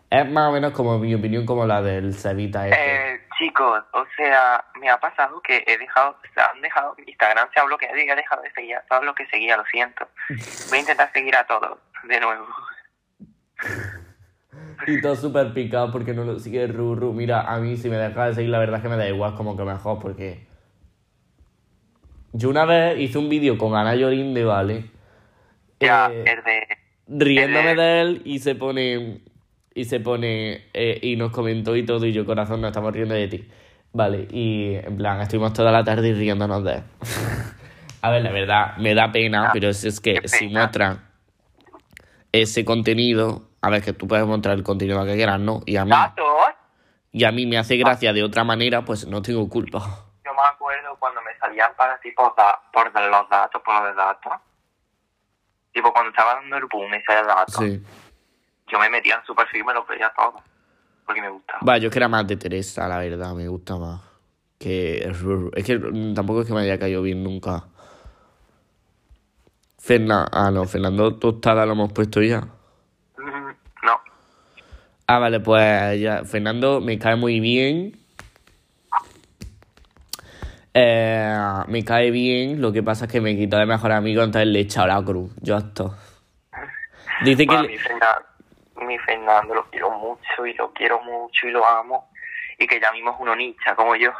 Es 0.10 0.30
más 0.30 0.50
o 0.50 0.52
menos 0.52 0.74
como 0.74 1.00
mi 1.00 1.16
opinión 1.16 1.46
como 1.46 1.66
la 1.66 1.82
del 1.82 2.14
Cevita 2.14 2.68
este. 2.68 3.14
Eh, 3.14 3.22
chicos, 3.38 3.82
o 3.94 4.06
sea, 4.18 4.66
me 4.82 4.90
ha 4.90 5.00
pasado 5.00 5.42
que 5.42 5.64
he 5.66 5.78
dejado, 5.78 6.18
se 6.34 6.42
han 6.42 6.60
dejado, 6.60 6.98
Instagram 7.08 7.48
se 7.54 7.62
ha 7.62 7.64
bloqueado 7.64 7.98
y 7.98 8.02
he 8.02 8.16
dejado 8.16 8.42
de 8.42 8.52
seguir 8.52 8.76
a 8.76 8.82
todos 8.82 9.06
los 9.06 9.16
que 9.16 9.28
seguía, 9.28 9.56
lo 9.56 9.64
siento. 9.68 10.10
Voy 10.68 10.80
a 10.80 10.82
intentar 10.82 11.10
seguir 11.14 11.38
a 11.38 11.48
todos, 11.48 11.80
de 12.04 12.20
nuevo. 12.20 12.46
Y 14.88 15.02
todo 15.02 15.16
súper 15.16 15.54
picado 15.54 15.92
porque 15.92 16.14
no 16.14 16.24
lo 16.24 16.40
sigue 16.40 16.68
Ruru. 16.68 17.14
Mira, 17.14 17.42
a 17.42 17.60
mí 17.60 17.78
si 17.78 17.90
me 17.90 17.98
deja 17.98 18.28
de 18.28 18.34
seguir, 18.36 18.50
la 18.50 18.60
verdad 18.60 18.78
es 18.78 18.84
que 18.84 18.90
me 18.90 18.98
da 18.98 19.08
igual, 19.08 19.36
como 19.36 19.56
que 19.58 19.64
mejor, 19.64 20.00
porque. 20.00 20.48
Yo 22.34 22.50
una 22.50 22.66
vez 22.66 23.00
hice 23.00 23.18
un 23.18 23.28
vídeo 23.30 23.58
con 23.58 23.76
Ana 23.76 23.96
Yorinde, 23.96 24.44
¿vale? 24.44 24.86
Ya, 25.80 26.10
Eh, 26.12 26.24
el 26.28 26.44
de... 26.44 27.24
riéndome 27.26 27.72
el 27.72 27.78
de 27.78 28.02
él 28.02 28.22
y 28.26 28.40
se 28.40 28.56
pone. 28.56 29.22
Y 29.74 29.86
se 29.86 30.00
pone. 30.00 30.66
eh, 30.74 31.00
y 31.02 31.16
nos 31.16 31.32
comentó 31.32 31.76
y 31.76 31.86
todo, 31.86 32.06
y 32.06 32.14
yo, 32.14 32.26
corazón, 32.26 32.62
nos 32.62 32.70
estamos 32.70 32.94
riendo 32.94 33.16
de 33.16 33.28
ti. 33.28 33.48
Vale, 33.92 34.28
y 34.32 34.76
en 34.76 34.98
plan, 34.98 35.20
estuvimos 35.22 35.54
toda 35.54 35.72
la 35.72 35.84
tarde 35.84 36.14
riéndonos 36.14 36.64
de 36.64 36.74
él. 36.76 36.84
A 38.02 38.12
ver, 38.12 38.22
la 38.24 38.32
verdad, 38.32 38.78
me 38.78 38.94
da 38.96 39.12
pena, 39.12 39.50
pero 39.52 39.70
es, 39.70 39.84
es 39.84 40.00
que 40.00 40.22
si 40.26 40.48
muestran 40.48 41.02
ese 42.32 42.64
contenido. 42.64 43.49
A 43.62 43.70
ver, 43.70 43.84
que 43.84 43.94
tú 43.94 44.08
puedes 44.08 44.26
mostrar 44.26 44.56
el 44.58 44.64
contenido 44.64 45.04
que 45.06 45.16
quieras, 45.16 45.40
¿no? 45.40 45.62
Y 45.66 45.76
a 45.76 45.86
mí, 45.86 45.92
y 47.12 47.24
a 47.24 47.32
mí 47.32 47.46
me 47.46 47.58
hace 47.58 47.76
gracia 47.78 48.14
de 48.14 48.24
otra 48.24 48.44
manera, 48.44 48.86
pues 48.86 49.06
no 49.08 49.22
tengo 49.22 49.48
culpa. 49.50 49.80
Yo 50.24 50.32
me 50.34 50.42
acuerdo 50.50 50.96
cuando 51.00 51.22
me 51.22 51.38
salían 51.40 51.72
para 51.76 52.00
tipo 52.00 52.34
da- 52.38 52.62
por 52.72 52.86
los 52.94 53.30
datos, 53.30 53.62
por 53.64 53.84
los 53.84 53.96
datos. 53.96 54.34
Tipo 55.74 55.92
cuando 55.92 56.10
estaba 56.12 56.36
dando 56.36 56.58
el 56.58 56.66
boom 56.66 56.94
ese 56.94 57.14
de 57.14 57.24
datos. 57.24 57.56
Sí. 57.56 57.84
Yo 58.68 58.80
me 58.80 58.90
metía 58.90 59.16
en 59.16 59.26
su 59.26 59.36
perfil 59.36 59.62
y 59.62 59.64
me 59.64 59.74
lo 59.74 59.86
veía 59.86 60.12
todo. 60.16 60.36
Porque 61.06 61.22
me 61.22 61.30
gustaba. 61.30 61.60
Va, 61.68 61.78
yo 61.78 61.88
es 61.88 61.94
que 61.94 62.00
era 62.00 62.08
más 62.08 62.28
de 62.28 62.38
Teresa, 62.38 62.88
la 62.88 63.00
verdad, 63.00 63.34
me 63.34 63.48
gusta 63.48 63.78
más. 63.78 64.02
Que. 64.60 65.12
Es 65.56 65.66
que 65.66 65.78
mm, 65.80 66.14
tampoco 66.14 66.42
es 66.42 66.48
que 66.48 66.54
me 66.54 66.62
haya 66.62 66.78
caído 66.78 67.02
bien 67.02 67.24
nunca. 67.24 67.64
Ferna 69.80 70.28
ah, 70.32 70.52
no, 70.52 70.66
Fernando 70.66 71.16
Tostada 71.16 71.66
lo 71.66 71.72
hemos 71.72 71.92
puesto 71.94 72.22
ya. 72.22 72.44
Ah, 75.12 75.18
vale, 75.18 75.40
pues 75.40 76.00
ya. 76.00 76.24
Fernando 76.24 76.82
me 76.82 77.00
cae 77.00 77.16
muy 77.16 77.40
bien. 77.40 77.98
Eh, 80.74 81.36
me 81.68 81.84
cae 81.84 82.12
bien, 82.12 82.62
lo 82.62 82.72
que 82.72 82.84
pasa 82.84 83.06
es 83.06 83.12
que 83.12 83.20
me 83.20 83.36
quitó 83.36 83.58
de 83.58 83.66
mejor 83.66 83.92
amigo, 83.92 84.22
entonces 84.22 84.48
le 84.48 84.60
he 84.60 84.62
echado 84.62 84.86
la 84.88 85.04
cruz. 85.04 85.32
Yo 85.42 85.58
esto. 85.58 85.96
Dice 87.24 87.48
que. 87.48 87.48
Bueno, 87.48 87.64
le- 87.64 87.70
mi, 87.70 87.78
Fernando, 87.80 88.22
mi 88.86 88.98
Fernando 89.00 89.56
lo 89.56 89.66
quiero 89.72 89.90
mucho 89.98 90.46
y 90.46 90.54
lo 90.54 90.72
quiero 90.74 91.02
mucho 91.02 91.48
y 91.48 91.52
lo 91.52 91.66
amo. 91.66 92.12
Y 92.60 92.68
que 92.68 92.80
ya 92.80 92.92
mismo 92.92 93.12
es 93.12 93.18
un 93.20 93.30
onicha 93.30 93.76
como 93.76 93.96
yo. 93.96 94.12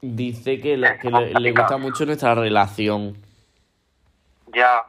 Dice 0.00 0.60
que, 0.60 0.76
le, 0.76 0.98
que 0.98 1.10
le- 1.10 1.34
le 1.34 1.50
gusta 1.52 1.78
mucho 1.78 2.06
nuestra 2.06 2.34
relación. 2.36 3.16
Ya. 4.54 4.84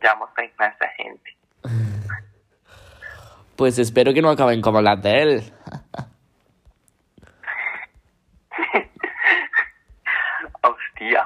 Llevamos 0.00 0.30
seis 0.34 0.50
meses, 0.58 0.88
gente. 0.96 1.36
Pues 3.60 3.78
espero 3.78 4.14
que 4.14 4.22
no 4.22 4.30
acaben 4.30 4.62
como 4.62 4.80
las 4.80 5.02
de 5.02 5.22
él. 5.22 5.42
Hostia. 10.62 11.22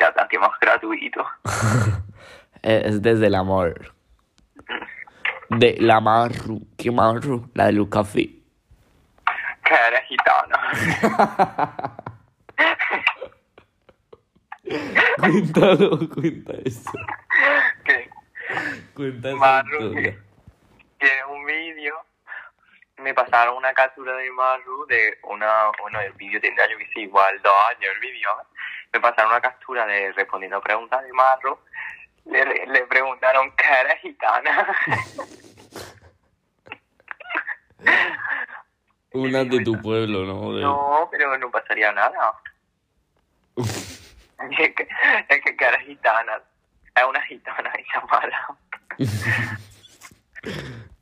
Ya 0.00 0.06
ataque 0.06 0.38
más 0.38 0.58
gratuito. 0.58 1.26
Es 2.62 3.02
desde 3.02 3.26
el 3.26 3.34
amor. 3.34 3.92
De 5.50 5.76
la 5.78 6.00
Marru. 6.00 6.62
¿Qué 6.78 6.90
Marru? 6.90 7.50
La 7.52 7.66
de 7.66 7.72
Lucafi. 7.72 8.42
Que 9.62 9.74
eres 9.74 10.04
gitana. 10.08 10.58
Cuéntalo, 15.20 16.08
cuenta 16.08 16.54
eso. 16.64 16.92
que 17.84 18.08
Cuenta 18.94 19.32
esa 19.32 19.62
Un 21.28 21.44
vídeo 21.44 22.04
me 22.98 23.12
pasaron 23.14 23.56
una 23.56 23.74
captura 23.74 24.16
de 24.16 24.30
Maru 24.30 24.86
de 24.86 25.18
una, 25.24 25.70
bueno, 25.80 26.00
el 26.00 26.12
vídeo 26.14 26.40
tendría 26.40 26.68
yo 26.70 26.78
que 26.78 26.86
sé, 26.86 27.00
igual 27.00 27.40
dos 27.42 27.52
años 27.70 27.92
el 27.94 28.00
vídeo, 28.00 28.30
¿eh? 28.40 28.44
me 28.94 29.00
pasaron 29.00 29.32
una 29.32 29.40
captura 29.40 29.84
de 29.86 30.12
respondiendo 30.12 30.60
preguntas 30.62 31.02
de 31.02 31.12
Maru, 31.12 31.58
le, 32.24 32.66
le 32.66 32.86
preguntaron 32.86 33.50
que 33.54 33.68
eres 33.68 34.00
gitana. 34.00 34.74
Una 39.12 39.44
de 39.44 39.62
tu 39.64 39.80
pueblo, 39.80 40.24
¿no? 40.24 40.54
De- 40.54 40.62
no, 40.62 41.08
pero 41.10 41.38
no 41.38 41.50
pasaría 41.50 41.92
nada. 41.92 42.34
es 43.56 44.56
que, 44.74 44.88
es 45.28 45.42
que, 45.42 45.64
eres 45.64 45.86
gitana, 45.86 46.40
es 46.94 47.04
una 47.04 47.22
gitana 47.22 47.72
esa 47.78 48.00
mala. 48.06 48.56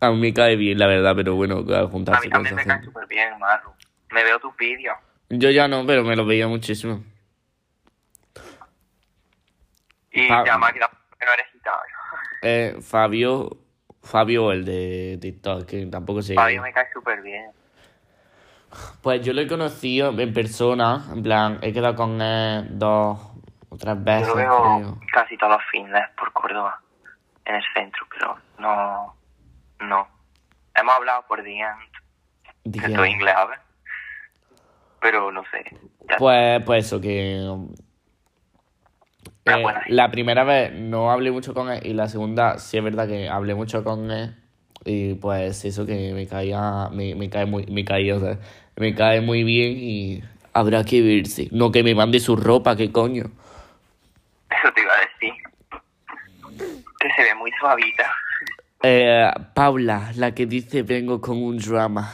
A 0.06 0.10
mí 0.10 0.18
me 0.20 0.32
cae 0.34 0.56
bien, 0.56 0.78
la 0.78 0.86
verdad, 0.86 1.14
pero 1.16 1.34
bueno, 1.34 1.64
A 1.74 1.86
juntarse 1.88 2.26
mí 2.26 2.30
con 2.30 2.42
también 2.44 2.54
me 2.56 2.64
cae 2.64 2.82
súper 2.84 3.06
bien 3.06 3.38
Maru. 3.38 3.72
Me 4.10 4.22
veo 4.24 4.38
tus 4.38 4.56
vídeos. 4.56 4.96
Yo 5.30 5.50
ya 5.50 5.66
no, 5.68 5.84
pero 5.86 6.04
me 6.04 6.14
lo 6.16 6.24
veía 6.26 6.46
muchísimo. 6.48 7.02
Y 10.12 10.30
Ah. 10.30 10.44
ya 10.46 10.58
quedado 10.72 10.90
que 11.18 11.26
no 11.26 11.32
eres 11.32 11.46
gitana. 11.52 11.76
Eh, 12.42 12.76
Fabio, 12.80 13.56
Fabio, 14.02 14.52
el 14.52 14.64
de 14.64 15.18
TikTok, 15.20 15.66
que 15.66 15.86
tampoco 15.86 16.22
sé. 16.22 16.34
Fabio 16.34 16.62
me 16.62 16.72
cae 16.72 16.86
súper 16.92 17.20
bien. 17.22 17.50
Pues 19.02 19.24
yo 19.24 19.32
lo 19.32 19.40
he 19.40 19.46
conocido 19.46 20.10
en 20.18 20.32
persona, 20.32 21.04
en 21.12 21.22
plan, 21.22 21.58
he 21.62 21.72
quedado 21.72 21.94
con 21.94 22.20
él 22.20 22.66
dos 22.78 23.18
o 23.68 23.76
tres 23.76 23.94
Yo 23.96 24.02
veces, 24.04 24.28
lo 24.28 24.34
veo 24.34 24.58
creo. 24.78 25.00
casi 25.12 25.36
todos 25.36 25.52
los 25.54 25.62
fines 25.70 26.02
por 26.16 26.32
Córdoba, 26.32 26.80
en 27.44 27.54
el 27.54 27.62
centro, 27.72 28.04
pero 28.10 28.36
no, 28.58 29.16
no. 29.84 30.08
Hemos 30.74 30.94
hablado 30.94 31.24
por 31.28 31.42
DM, 31.42 31.78
que 32.42 32.50
Dije, 32.64 32.86
estoy 32.86 33.10
inglés, 33.10 33.34
¿sabes? 33.34 33.58
Pero 35.00 35.30
no 35.30 35.44
sé. 35.50 35.64
Ya 36.08 36.16
Pues, 36.16 36.64
pues 36.64 36.86
eso, 36.86 37.00
que... 37.00 37.46
Ah, 39.46 39.58
eh, 39.58 39.64
la 39.88 40.10
primera 40.10 40.42
vez 40.42 40.72
no 40.72 41.10
hablé 41.10 41.30
mucho 41.30 41.52
con 41.52 41.70
él 41.70 41.80
y 41.84 41.92
la 41.92 42.08
segunda 42.08 42.58
sí 42.58 42.78
es 42.78 42.84
verdad 42.84 43.06
que 43.06 43.28
hablé 43.28 43.54
mucho 43.54 43.84
con 43.84 44.10
él 44.10 44.34
y 44.86 45.14
pues 45.14 45.64
eso 45.64 45.86
que 45.86 46.12
me 46.12 46.26
caía, 46.26 46.88
me, 46.90 47.14
me 47.14 47.30
cae 47.30 47.46
muy, 47.46 47.66
me 47.66 47.84
caía, 47.84 48.16
o 48.16 48.20
sea, 48.20 48.38
me 48.76 48.94
cae 48.94 49.20
muy 49.20 49.44
bien 49.44 49.76
y 49.78 50.22
habrá 50.52 50.84
que 50.84 51.02
verse. 51.02 51.48
No 51.52 51.72
que 51.72 51.82
me 51.82 51.94
mande 51.94 52.20
su 52.20 52.36
ropa, 52.36 52.76
qué 52.76 52.92
coño. 52.92 53.24
Eso 54.50 54.72
te 54.74 54.82
iba 54.82 54.92
a 54.92 55.00
decir. 55.00 55.32
Que 57.00 57.10
se 57.16 57.22
ve 57.22 57.34
muy 57.34 57.50
suavita. 57.58 58.10
Eh, 58.86 59.30
Paula, 59.54 60.10
la 60.16 60.34
que 60.34 60.44
dice 60.44 60.82
vengo 60.82 61.18
con 61.18 61.42
un 61.42 61.56
drama. 61.56 62.06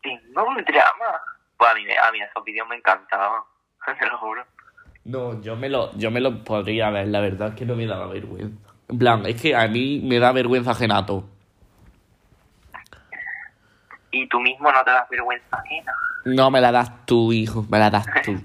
Tengo 0.00 0.44
un 0.46 0.56
drama. 0.64 1.20
Pues 1.56 1.70
a 1.70 1.74
mí, 1.74 1.84
me- 1.84 1.98
a 1.98 2.12
mí 2.12 2.20
esos 2.22 2.44
vídeos 2.44 2.68
me 2.68 2.76
encantaban, 2.76 3.42
te 3.98 4.06
lo 4.06 4.16
juro. 4.18 4.44
No, 5.06 5.40
yo 5.42 5.56
me 5.56 5.68
lo, 5.68 5.92
yo 5.98 6.10
me 6.12 6.20
lo 6.20 6.44
podría 6.44 6.90
ver, 6.90 7.08
la 7.08 7.20
verdad 7.20 7.48
es 7.48 7.54
que 7.56 7.64
no 7.66 7.74
me 7.74 7.86
daba 7.86 8.06
vergüenza. 8.06 8.70
En 8.88 8.98
plan, 8.98 9.26
es 9.26 9.40
que 9.42 9.56
a 9.56 9.66
mí 9.66 10.00
me 10.04 10.20
da 10.20 10.30
vergüenza 10.30 10.72
Genato. 10.74 11.28
Y 14.12 14.28
tú 14.28 14.38
mismo 14.38 14.70
no 14.70 14.84
te 14.84 14.90
das 14.92 15.08
vergüenza 15.08 15.56
ajena. 15.56 15.92
No 16.26 16.48
me 16.50 16.60
la 16.60 16.70
das 16.70 17.04
tú, 17.06 17.32
hijo, 17.32 17.66
me 17.68 17.78
la 17.80 17.90
das 17.90 18.06
tú. 18.24 18.40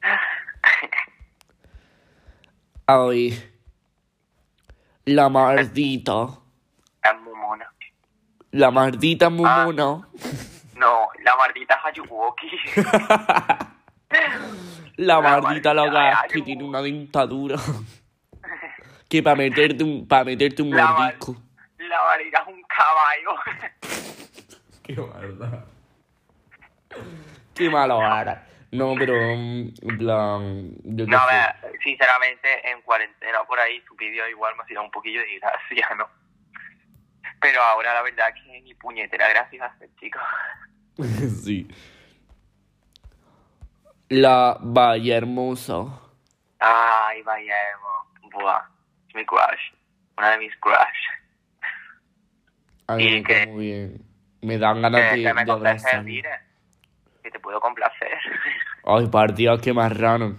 Ay. 2.86 3.47
La 5.08 5.28
mardita. 5.30 6.28
Es 7.02 7.20
muy 7.22 7.34
mona. 7.34 7.72
La 8.50 8.70
mardita 8.70 9.30
muy 9.30 9.46
Ah. 9.48 9.64
mona. 9.64 10.06
No, 10.76 11.08
la 11.24 11.36
mardita 11.36 11.74
es 11.74 11.84
Ayuwoki. 11.86 12.46
La 14.96 15.14
La 15.14 15.20
mardita 15.20 15.72
loca 15.74 16.24
que 16.30 16.42
tiene 16.42 16.62
una 16.64 16.82
dentadura. 16.82 17.56
que 19.08 19.22
para 19.22 19.36
meterte 19.36 19.82
un, 19.82 20.06
para 20.06 20.24
meterte 20.24 20.60
un 20.62 20.70
La 20.70 20.84
mar- 20.88 20.98
mordisco. 20.98 21.36
la 21.78 22.02
mardita 22.04 22.40
es 22.42 22.48
un 22.48 22.62
caballo. 22.64 23.32
Qué 24.82 24.94
maldad. 24.96 25.64
Qué 27.54 27.70
malo 27.70 27.94
ahora. 28.02 28.46
No, 28.70 28.94
pero 28.98 29.14
en 29.16 29.72
plan. 29.98 30.70
Yo 30.84 31.06
No, 31.06 31.16
a 31.18 31.28
sé. 31.28 31.34
ver, 31.68 31.78
sinceramente, 31.82 32.70
en 32.70 32.82
cuarentena 32.82 33.42
por 33.44 33.58
ahí 33.58 33.80
su 33.88 33.94
vídeo 33.96 34.28
igual 34.28 34.54
me 34.56 34.62
ha 34.62 34.66
sido 34.66 34.82
un 34.82 34.90
poquillo 34.90 35.20
de 35.20 35.38
gracia, 35.38 35.88
¿no? 35.96 36.06
Pero 37.40 37.62
ahora 37.62 37.94
la 37.94 38.02
verdad 38.02 38.34
que 38.34 38.60
ni 38.60 38.74
puñetera 38.74 39.28
gracias 39.28 39.62
a 39.62 39.66
hacer, 39.66 39.88
chicos. 39.98 40.22
sí. 41.44 41.66
La 44.08 44.56
Valle 44.60 45.14
Hermosa. 45.14 45.84
Ay, 46.60 47.22
vaya, 47.22 47.54
Emo. 47.72 48.30
Buah, 48.32 48.62
es 49.08 49.14
mi 49.14 49.24
crush. 49.24 49.72
Una 50.16 50.30
de 50.32 50.38
mis 50.38 50.56
crush. 50.56 50.76
A 52.88 52.96
mí 52.96 53.04
Y 53.04 53.22
que- 53.22 53.46
muy 53.46 53.66
bien. 53.66 54.02
Me 54.40 54.56
dan 54.58 54.80
ganas 54.82 55.00
Que, 55.10 55.16
de, 55.16 55.22
que 55.24 55.34
me 55.34 55.44
de. 55.44 56.30
Que 57.28 57.32
te 57.32 57.40
puedo 57.40 57.60
complacer. 57.60 58.08
Ay, 58.84 59.06
partido, 59.08 59.58
qué 59.60 59.74
más 59.74 59.94
raro. 59.94 60.34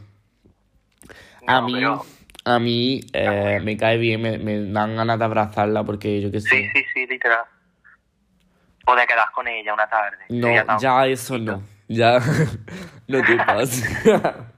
A 1.45 1.61
No, 1.61 1.67
mí, 1.67 1.73
pero- 1.73 2.01
a 2.45 2.57
mí 2.57 2.99
eh, 3.13 3.59
me 3.61 3.77
cae 3.77 3.97
bien, 3.97 4.19
me, 4.23 4.39
me 4.39 4.59
dan 4.71 4.95
ganas 4.95 5.19
de 5.19 5.25
abrazarla 5.25 5.83
porque 5.83 6.19
yo 6.19 6.31
qué 6.31 6.41
sé. 6.41 6.49
Sí, 6.49 6.69
sí, 6.73 6.85
sí, 6.95 7.05
literal. 7.05 7.45
O 8.87 8.95
de 8.95 9.05
quedar 9.05 9.29
con 9.33 9.47
ella 9.47 9.71
una 9.71 9.87
tarde. 9.87 10.17
No, 10.29 10.65
tan 10.65 10.79
ya 10.79 11.05
eso 11.05 11.37
no. 11.37 11.61
Ya 11.87 12.17
no 13.07 13.23
te 13.23 13.35
pasa. 13.37 14.47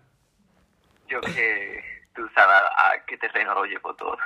Yo 1.09 1.19
que 1.19 1.83
tú 2.15 2.21
sabes 2.33 2.61
a 2.77 2.93
qué 3.05 3.17
terreno 3.17 3.53
lo 3.55 3.65
llevo 3.65 3.93
todo. 3.95 4.17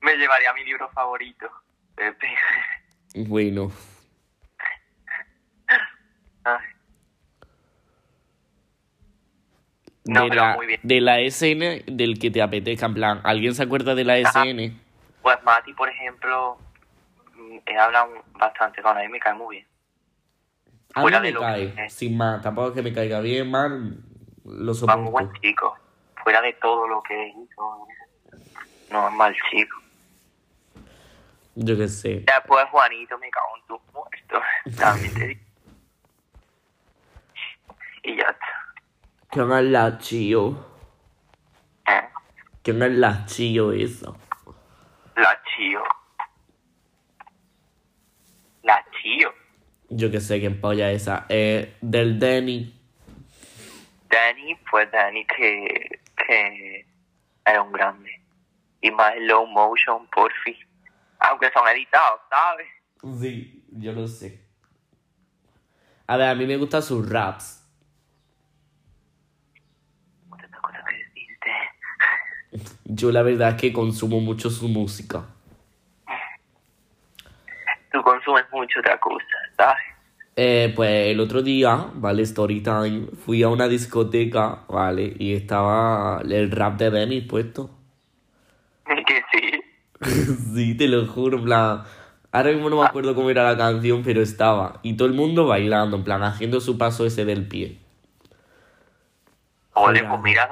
Me 0.00 0.14
llevaría 0.16 0.52
mi 0.52 0.62
libro 0.64 0.88
favorito, 0.90 1.50
Pepe. 1.96 2.28
bueno, 3.16 3.72
Ay. 6.44 6.58
No, 10.04 10.28
de, 10.28 10.34
la, 10.34 10.54
muy 10.56 10.66
bien. 10.66 10.80
de 10.82 11.00
la 11.00 11.20
SN 11.20 11.84
del 11.86 12.18
que 12.18 12.30
te 12.30 12.42
apetezca, 12.42 12.86
en 12.86 12.94
plan, 12.94 13.20
¿alguien 13.22 13.54
se 13.54 13.62
acuerda 13.62 13.94
de 13.94 14.04
la 14.04 14.14
Ajá. 14.14 14.42
SN? 14.44 14.76
Pues 15.22 15.40
Mati, 15.44 15.72
por 15.74 15.88
ejemplo, 15.88 16.58
mm, 17.36 17.58
he 17.66 17.78
hablado 17.78 18.08
bastante 18.32 18.82
con 18.82 18.98
él, 18.98 19.08
me 19.10 19.20
cae 19.20 19.34
muy 19.34 19.56
bien. 19.56 19.66
A 20.94 21.04
mí 21.04 21.10
me 21.22 21.32
cae, 21.32 21.72
que 21.74 21.88
sin 21.90 22.16
más, 22.16 22.42
tampoco 22.42 22.68
es 22.68 22.74
que 22.74 22.82
me 22.82 22.92
caiga 22.92 23.20
bien, 23.20 23.50
mal, 23.50 23.96
lo 24.44 24.72
Va 24.86 24.96
muy 24.96 25.10
buen 25.10 25.26
soporto. 25.26 25.40
chico. 25.40 25.78
Fuera 26.22 26.40
de 26.42 26.52
todo 26.54 26.86
lo 26.88 27.02
que 27.02 27.28
hizo. 27.28 27.86
No 28.90 29.08
es 29.08 29.14
mal 29.14 29.34
chico. 29.50 29.76
Yo 31.54 31.76
qué 31.76 31.88
sé. 31.88 32.24
Después 32.26 32.64
Juanito 32.70 33.16
me 33.18 33.30
cago 33.30 33.56
en 33.56 33.66
tus 33.66 33.80
muertos. 33.94 34.42
También 34.78 35.14
te 35.14 35.26
digo. 35.28 35.40
Y 38.04 38.16
ya 38.16 38.24
está. 38.24 38.61
¿Quién 39.32 39.50
es 39.52 39.64
la 39.64 39.98
chío? 39.98 40.66
¿Eh? 41.86 42.08
¿Quién 42.62 42.82
es 42.82 42.92
la 42.92 43.24
chío 43.26 43.72
esa? 43.72 44.12
La 45.16 45.42
chío. 45.44 45.82
La 48.62 48.84
chío. 48.92 49.32
Yo 49.88 50.10
que 50.10 50.20
sé 50.20 50.38
quién 50.38 50.60
polla 50.60 50.90
esa. 50.90 51.26
Eh, 51.28 51.76
del 51.80 52.18
Denny. 52.18 52.78
Danny, 54.08 54.54
pues 54.70 54.90
Danny 54.92 55.24
que, 55.26 56.00
que 56.16 56.86
era 57.44 57.62
un 57.62 57.72
grande. 57.72 58.10
Y 58.80 58.90
más 58.90 59.14
low 59.20 59.46
motion, 59.46 60.06
por 60.08 60.32
fin. 60.44 60.56
Aunque 61.20 61.50
son 61.52 61.66
editados, 61.68 62.20
¿sabes? 62.28 62.68
Sí, 63.20 63.64
yo 63.70 63.92
lo 63.92 64.06
sé. 64.06 64.40
A 66.06 66.16
ver, 66.16 66.28
a 66.28 66.34
mí 66.34 66.46
me 66.46 66.56
gustan 66.56 66.82
sus 66.82 67.08
raps. 67.08 67.60
Muchas 70.28 70.50
cosas 70.60 70.82
que 70.88 70.96
decirte. 70.96 71.50
Yo 72.84 73.10
la 73.12 73.22
verdad 73.22 73.50
es 73.50 73.54
que 73.56 73.72
consumo 73.72 74.20
mucho 74.20 74.50
su 74.50 74.68
música. 74.68 75.24
Tú 77.90 78.02
consumes 78.02 78.44
mucho 78.52 78.80
otra 78.80 78.98
cosa, 78.98 79.24
¿sabes? 79.56 79.82
Eh, 80.34 80.72
pues 80.74 81.08
el 81.08 81.20
otro 81.20 81.42
día, 81.42 81.88
vale, 81.94 82.22
story 82.22 82.62
time, 82.62 83.06
fui 83.24 83.42
a 83.42 83.48
una 83.48 83.68
discoteca, 83.68 84.60
vale, 84.66 85.14
y 85.18 85.34
estaba 85.34 86.22
el 86.22 86.50
rap 86.50 86.78
de 86.78 86.90
Denny 86.90 87.20
puesto. 87.20 87.70
Que 89.06 89.22
sí. 89.32 89.62
sí, 90.54 90.76
te 90.76 90.88
lo 90.88 91.06
juro, 91.06 91.38
en 91.38 91.44
plan. 91.44 91.84
Ahora 92.30 92.50
mismo 92.50 92.70
no 92.70 92.80
me 92.80 92.86
acuerdo 92.86 93.14
cómo 93.14 93.28
era 93.28 93.44
la 93.44 93.58
canción, 93.58 94.02
pero 94.02 94.22
estaba. 94.22 94.80
Y 94.82 94.96
todo 94.96 95.06
el 95.06 95.14
mundo 95.14 95.46
bailando, 95.46 95.98
en 95.98 96.04
plan, 96.04 96.22
haciendo 96.22 96.60
su 96.60 96.78
paso 96.78 97.04
ese 97.04 97.26
del 97.26 97.46
pie. 97.46 97.78
Joder. 99.72 100.08
pues 100.08 100.22
mira, 100.22 100.50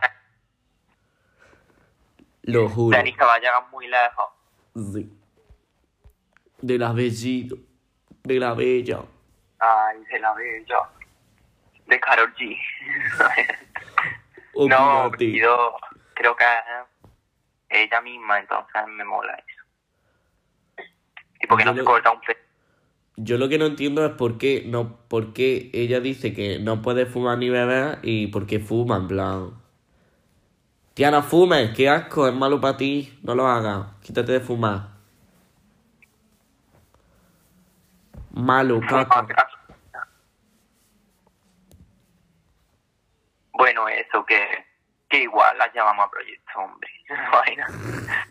Lo 2.42 2.68
juro. 2.68 2.96
Danny 2.96 3.12
que 3.12 3.24
va 3.24 3.34
a 3.34 3.38
llegar 3.38 3.62
muy 3.70 3.86
lejos. 3.86 4.26
Sí. 4.92 5.12
De 6.60 6.78
la 6.78 6.92
bellito. 6.92 7.56
De 8.22 8.38
la 8.38 8.54
bella. 8.54 9.00
Ay, 9.58 9.98
de 10.10 10.18
la 10.20 10.34
bella. 10.34 10.78
De 11.86 12.00
Karol 12.00 12.34
G. 12.34 12.56
no, 14.68 15.10
yo 15.18 15.76
creo 16.14 16.36
que 16.36 16.44
es 16.44 17.80
ella 17.86 18.00
misma, 18.00 18.40
entonces 18.40 18.82
me 18.88 19.04
mola 19.04 19.32
eso. 19.34 20.84
Y 21.40 21.46
porque 21.46 21.64
Yo 21.64 21.70
no 21.70 21.74
se 21.74 21.78
lo- 21.78 21.84
corta 21.84 22.10
un 22.10 22.20
pe... 22.20 22.36
Yo 23.16 23.36
lo 23.36 23.48
que 23.50 23.58
no 23.58 23.66
entiendo 23.66 24.04
es 24.06 24.12
por 24.12 24.38
qué, 24.38 24.64
no, 24.66 24.96
por 25.08 25.32
qué 25.34 25.70
ella 25.74 26.00
dice 26.00 26.32
que 26.32 26.58
no 26.58 26.80
puede 26.80 27.04
fumar 27.06 27.36
ni 27.38 27.50
beber 27.50 27.98
y 28.02 28.28
por 28.28 28.46
qué 28.46 28.60
fuma, 28.60 28.96
en 28.96 29.08
plan. 29.08 29.59
Tía, 31.00 31.10
no 31.10 31.22
fumes, 31.22 31.74
qué 31.74 31.88
asco, 31.88 32.28
es 32.28 32.34
malo 32.34 32.60
para 32.60 32.76
ti, 32.76 33.18
no 33.22 33.34
lo 33.34 33.46
hagas, 33.46 33.86
quítate 34.02 34.32
de 34.32 34.40
fumar. 34.40 34.88
Malo, 38.32 38.82
caca. 38.86 39.26
Bueno, 43.52 43.88
eso 43.88 44.26
que, 44.26 44.46
que 45.08 45.22
igual 45.22 45.56
la 45.56 45.72
llamamos 45.72 46.04
a 46.04 46.10
Proyecto 46.10 46.52
Hombre. 46.58 46.90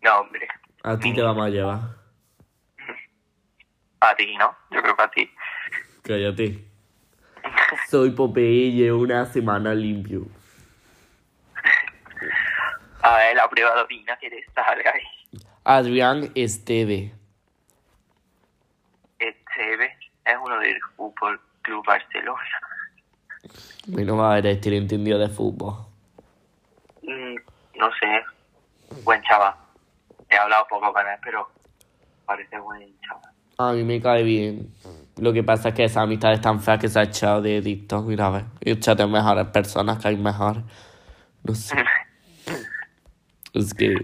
No, 0.00 0.20
hombre. 0.20 0.46
A 0.84 0.96
ti 0.96 1.12
te 1.12 1.22
vamos 1.22 1.44
a 1.44 1.48
llevar. 1.48 1.80
A 3.98 4.14
ti, 4.14 4.36
¿no? 4.36 4.56
Yo 4.70 4.80
creo 4.80 4.96
que 4.96 5.02
a 5.02 5.10
ti. 5.10 5.34
Cállate. 6.04 6.68
Soy 7.88 8.12
Popeye 8.12 8.92
una 8.92 9.26
semana 9.26 9.74
limpio. 9.74 10.28
A 13.02 13.16
ver, 13.16 13.36
la 13.36 13.48
prueba 13.48 13.82
orina 13.82 14.16
que 14.16 14.30
te 14.30 14.44
sale 14.54 14.84
ahí. 14.88 15.40
Adrián 15.64 16.30
Esteve. 16.34 17.12
Esteve 19.18 19.96
es 20.24 20.36
uno 20.44 20.58
del 20.60 20.78
Fútbol 20.96 21.40
Club 21.62 21.84
Barcelona. 21.84 22.40
Menos 23.88 24.18
va 24.18 24.32
a 24.32 24.34
ver 24.36 24.46
este 24.46 24.76
entendido 24.76 25.18
de 25.18 25.28
fútbol. 25.28 25.74
Mm, 27.02 27.34
no 27.76 27.90
sé, 27.98 29.02
buen 29.02 29.20
chaval. 29.22 29.54
He 30.28 30.36
hablado 30.36 30.66
poco 30.68 30.92
con 30.92 31.06
él, 31.06 31.18
pero 31.22 31.50
parece 32.24 32.58
buen 32.58 32.98
chaval. 33.00 33.32
A 33.58 33.72
mí 33.72 33.82
me 33.82 34.00
cae 34.00 34.22
bien. 34.22 34.72
Lo 35.16 35.32
que 35.32 35.42
pasa 35.42 35.70
es 35.70 35.74
que 35.74 35.84
esas 35.84 36.04
amistades 36.04 36.40
tan 36.40 36.60
feas 36.60 36.80
que 36.80 36.88
se 36.88 37.00
ha 37.00 37.02
echado 37.02 37.42
de 37.42 37.60
TikTok, 37.60 38.06
mira, 38.06 38.26
a 38.26 38.30
ver. 38.30 38.44
Échate 38.60 39.06
mejores 39.06 39.46
personas 39.48 39.98
que 39.98 40.08
hay 40.08 40.16
mejores. 40.16 40.62
No 41.42 41.54
sé. 41.54 41.76
Es 43.54 43.74
que 43.74 43.94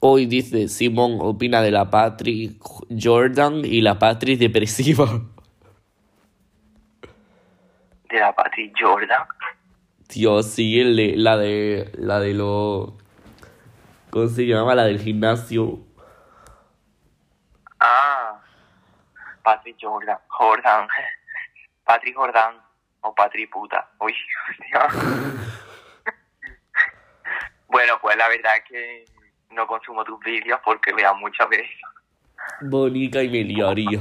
hoy 0.00 0.26
dice 0.26 0.68
Simón 0.68 1.18
opina 1.20 1.62
de 1.62 1.70
la 1.70 1.90
Patrick 1.90 2.60
Jordan 3.00 3.64
y 3.64 3.80
la 3.80 3.98
Patrick 3.98 4.38
depresiva. 4.38 5.06
De 8.10 8.20
la 8.20 8.34
Patrick 8.34 8.74
Jordan. 8.78 9.26
Tío, 10.08 10.42
sí, 10.42 10.80
el 10.80 10.96
de- 10.96 11.16
la 11.16 11.36
de 11.36 11.90
la 11.96 12.20
de 12.20 12.34
lo 12.34 12.98
¿Cómo 14.10 14.28
se 14.28 14.46
llama? 14.46 14.74
La 14.76 14.84
del 14.84 15.00
gimnasio. 15.00 15.80
Ah, 17.80 18.40
Patrick 19.42 19.76
Jordan. 19.80 20.18
Jordan. 20.28 20.86
Patrick 21.84 22.14
Jordan. 22.14 22.54
O 23.00 23.12
Patrick 23.14 23.50
puta. 23.50 23.90
Uy, 24.00 24.12
hostia. 24.50 24.88
Bueno, 27.74 27.98
pues 28.00 28.16
la 28.16 28.28
verdad 28.28 28.56
es 28.58 28.64
que 28.68 29.04
no 29.50 29.66
consumo 29.66 30.04
tus 30.04 30.20
vídeos 30.20 30.60
porque 30.64 30.94
me 30.94 31.02
da 31.02 31.12
mucha 31.12 31.44
pereza. 31.48 31.88
Y 32.62 33.28
me 33.28 33.42
liaría. 33.42 34.00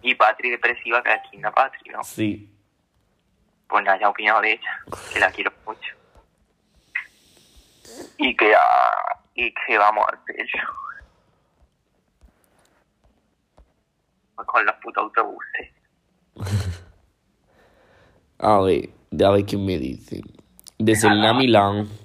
Y 0.00 0.14
Patrick 0.14 0.52
depresiva, 0.52 1.02
que 1.02 1.12
es 1.12 1.20
Kinda 1.30 1.52
Patrick, 1.52 1.92
¿no? 1.92 2.02
Sí. 2.02 2.50
Pues 3.68 3.84
nada, 3.84 4.00
ya 4.00 4.06
he 4.06 4.08
opinado 4.08 4.40
de 4.40 4.52
ella, 4.52 4.80
que 5.12 5.20
la 5.20 5.30
quiero 5.30 5.52
mucho. 5.66 5.94
Y 8.16 8.34
que, 8.34 8.54
ah, 8.54 9.20
y 9.34 9.52
que 9.52 9.76
vamos 9.76 10.06
a 10.06 10.16
hacer 10.16 10.46
Pues 14.36 14.48
con 14.48 14.64
los 14.64 14.74
putos 14.76 15.04
autobuses. 15.04 15.70
A 18.38 18.58
ver, 18.62 18.88
a 19.22 19.30
ver 19.30 19.44
qué 19.44 19.58
me 19.58 19.76
dice. 19.76 20.22
De 20.78 20.96
Selena 20.96 21.34
Milán. 21.34 22.01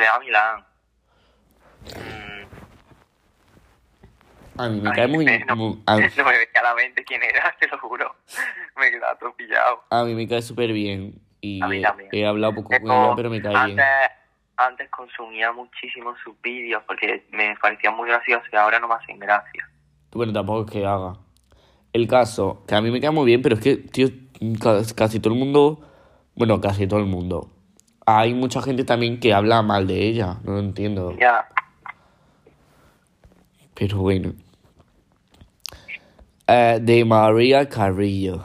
A 0.00 0.18
Milán. 0.18 0.64
A 4.58 4.68
mí 4.68 4.80
me 4.80 4.90
Ay, 4.90 4.94
cae 4.96 5.08
muy... 5.08 5.24
no, 5.46 5.56
muy- 5.56 5.82
a, 5.86 5.96
no 5.96 6.24
me 6.24 6.30
venía 6.32 6.60
a 6.60 6.62
la 6.62 6.74
mente 6.74 7.04
quién 7.04 7.22
era, 7.22 7.54
te 7.60 7.66
lo 7.68 7.78
juro. 7.78 8.14
Me 8.76 8.90
todo 9.18 9.34
pillado. 9.34 9.82
a 9.90 10.04
mí 10.04 10.14
me 10.14 10.28
cae 10.28 10.42
súper 10.42 10.72
bien. 10.72 11.14
Y 11.40 11.60
A 11.62 11.68
mí 11.68 11.82
he, 12.12 12.20
he 12.20 12.26
hablado 12.26 12.54
poco 12.54 12.68
con 12.68 12.90
ella, 12.90 13.12
pero 13.16 13.30
me 13.30 13.42
cae 13.42 13.56
antes, 13.56 13.74
bien. 13.74 13.86
antes 14.56 14.90
consumía 14.90 15.52
muchísimo 15.52 16.14
sus 16.22 16.40
vídeos 16.40 16.82
porque 16.86 17.26
me 17.32 17.56
parecían 17.60 17.96
muy 17.96 18.08
graciosos 18.08 18.46
y 18.52 18.56
ahora 18.56 18.78
no 18.78 18.88
me 18.88 18.94
hacen 18.94 19.18
gracia. 19.18 19.68
Bueno, 20.12 20.32
tampoco 20.32 20.64
es 20.66 20.70
que 20.70 20.86
haga. 20.86 21.16
El 21.92 22.06
caso, 22.06 22.64
que 22.66 22.74
a 22.74 22.80
mí 22.80 22.90
me 22.90 23.00
cae 23.00 23.10
muy 23.10 23.26
bien, 23.26 23.42
pero 23.42 23.56
es 23.56 23.60
que, 23.60 23.76
tío, 23.76 24.08
ca- 24.60 24.82
casi 24.94 25.20
todo 25.20 25.32
el 25.34 25.38
mundo... 25.40 25.88
Bueno, 26.34 26.60
casi 26.60 26.86
todo 26.86 27.00
el 27.00 27.06
mundo. 27.06 27.50
Hay 28.06 28.34
mucha 28.34 28.60
gente 28.62 28.84
también 28.84 29.20
que 29.20 29.32
habla 29.32 29.62
mal 29.62 29.86
de 29.86 30.06
ella. 30.06 30.38
No 30.44 30.52
lo 30.52 30.58
entiendo. 30.58 31.16
Ya, 31.18 31.46
Pero 33.74 33.98
bueno. 33.98 34.32
Eh, 36.46 36.78
de 36.82 37.04
María 37.04 37.68
Carrillo. 37.68 38.42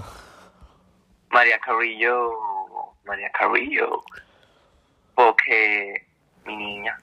María 1.31 1.59
Carrillo, 1.59 2.31
María 3.05 3.29
Carrillo, 3.31 4.03
porque 5.13 6.05
mi 6.45 6.55
niña, 6.55 6.97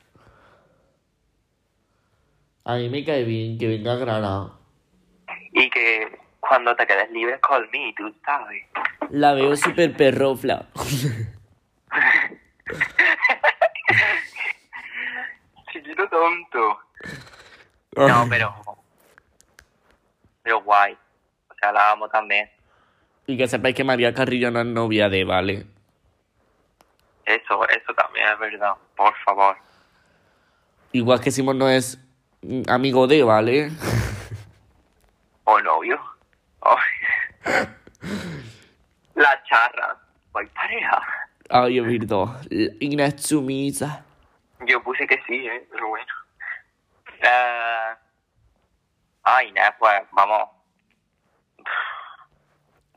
A 2.64 2.76
mí 2.76 2.88
me 2.88 3.04
cae 3.04 3.24
bien 3.24 3.58
que 3.58 3.68
venga 3.68 3.92
a 3.92 3.96
Granada. 3.96 4.52
y 5.52 5.68
que 5.70 6.18
cuando 6.40 6.74
te 6.74 6.86
quedes 6.86 7.10
libre, 7.10 7.38
call 7.46 7.68
me, 7.72 7.92
tú 7.96 8.12
sabes. 8.24 8.64
La 9.10 9.34
veo 9.34 9.54
súper 9.56 9.94
perrofla. 9.96 10.66
Chiquito 15.72 16.08
tonto. 16.08 16.78
No, 17.96 18.26
pero, 18.28 18.54
pero 20.42 20.62
guay. 20.62 20.96
O 21.50 21.54
sea, 21.54 21.72
la 21.72 21.92
amo 21.92 22.08
también. 22.08 22.50
Y 23.26 23.36
que 23.36 23.48
sepáis 23.48 23.74
que 23.74 23.84
María 23.84 24.12
Carrillo 24.12 24.50
no 24.50 24.60
es 24.60 24.66
novia 24.66 25.08
de 25.08 25.24
Vale. 25.24 25.66
Eso, 27.24 27.66
eso 27.68 27.94
también 27.94 28.26
es 28.32 28.38
verdad, 28.38 28.74
por 28.96 29.14
favor. 29.24 29.56
Igual 30.92 31.20
que 31.20 31.30
Simón 31.30 31.58
no 31.58 31.68
es 31.68 31.98
amigo 32.68 33.06
de 33.06 33.22
Vale. 33.22 33.70
O 35.44 35.60
novio. 35.60 36.00
Ay. 36.62 37.44
La 39.14 39.42
charra. 39.44 39.96
Voy 40.32 40.46
pareja. 40.48 41.23
Ay, 41.50 41.78
es 41.78 41.84
verdad. 41.86 42.40
Inés 42.80 43.14
sumisa. 43.22 44.04
Yo 44.66 44.82
puse 44.82 45.06
que 45.06 45.16
sí, 45.26 45.46
¿eh? 45.46 45.68
pero 45.70 45.88
bueno. 45.88 46.06
Ay, 49.22 49.52
nada, 49.52 49.74
pues 49.78 50.02
vamos. 50.12 50.48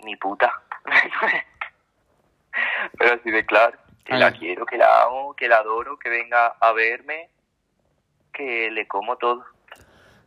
Ni 0.04 0.16
puta. 0.16 0.52
pero 2.98 3.20
sí 3.24 3.32
de 3.32 3.46
claro. 3.46 3.78
Que 4.06 4.16
la 4.16 4.28
Ay. 4.28 4.34
quiero, 4.40 4.66
que 4.66 4.78
la 4.78 5.04
amo, 5.04 5.34
que 5.36 5.48
la 5.50 5.58
adoro, 5.58 6.00
que 6.00 6.10
venga 6.10 6.48
a 6.48 6.72
verme, 6.72 7.30
que 8.34 8.72
le 8.72 8.88
como 8.88 9.18
todo. 9.18 9.44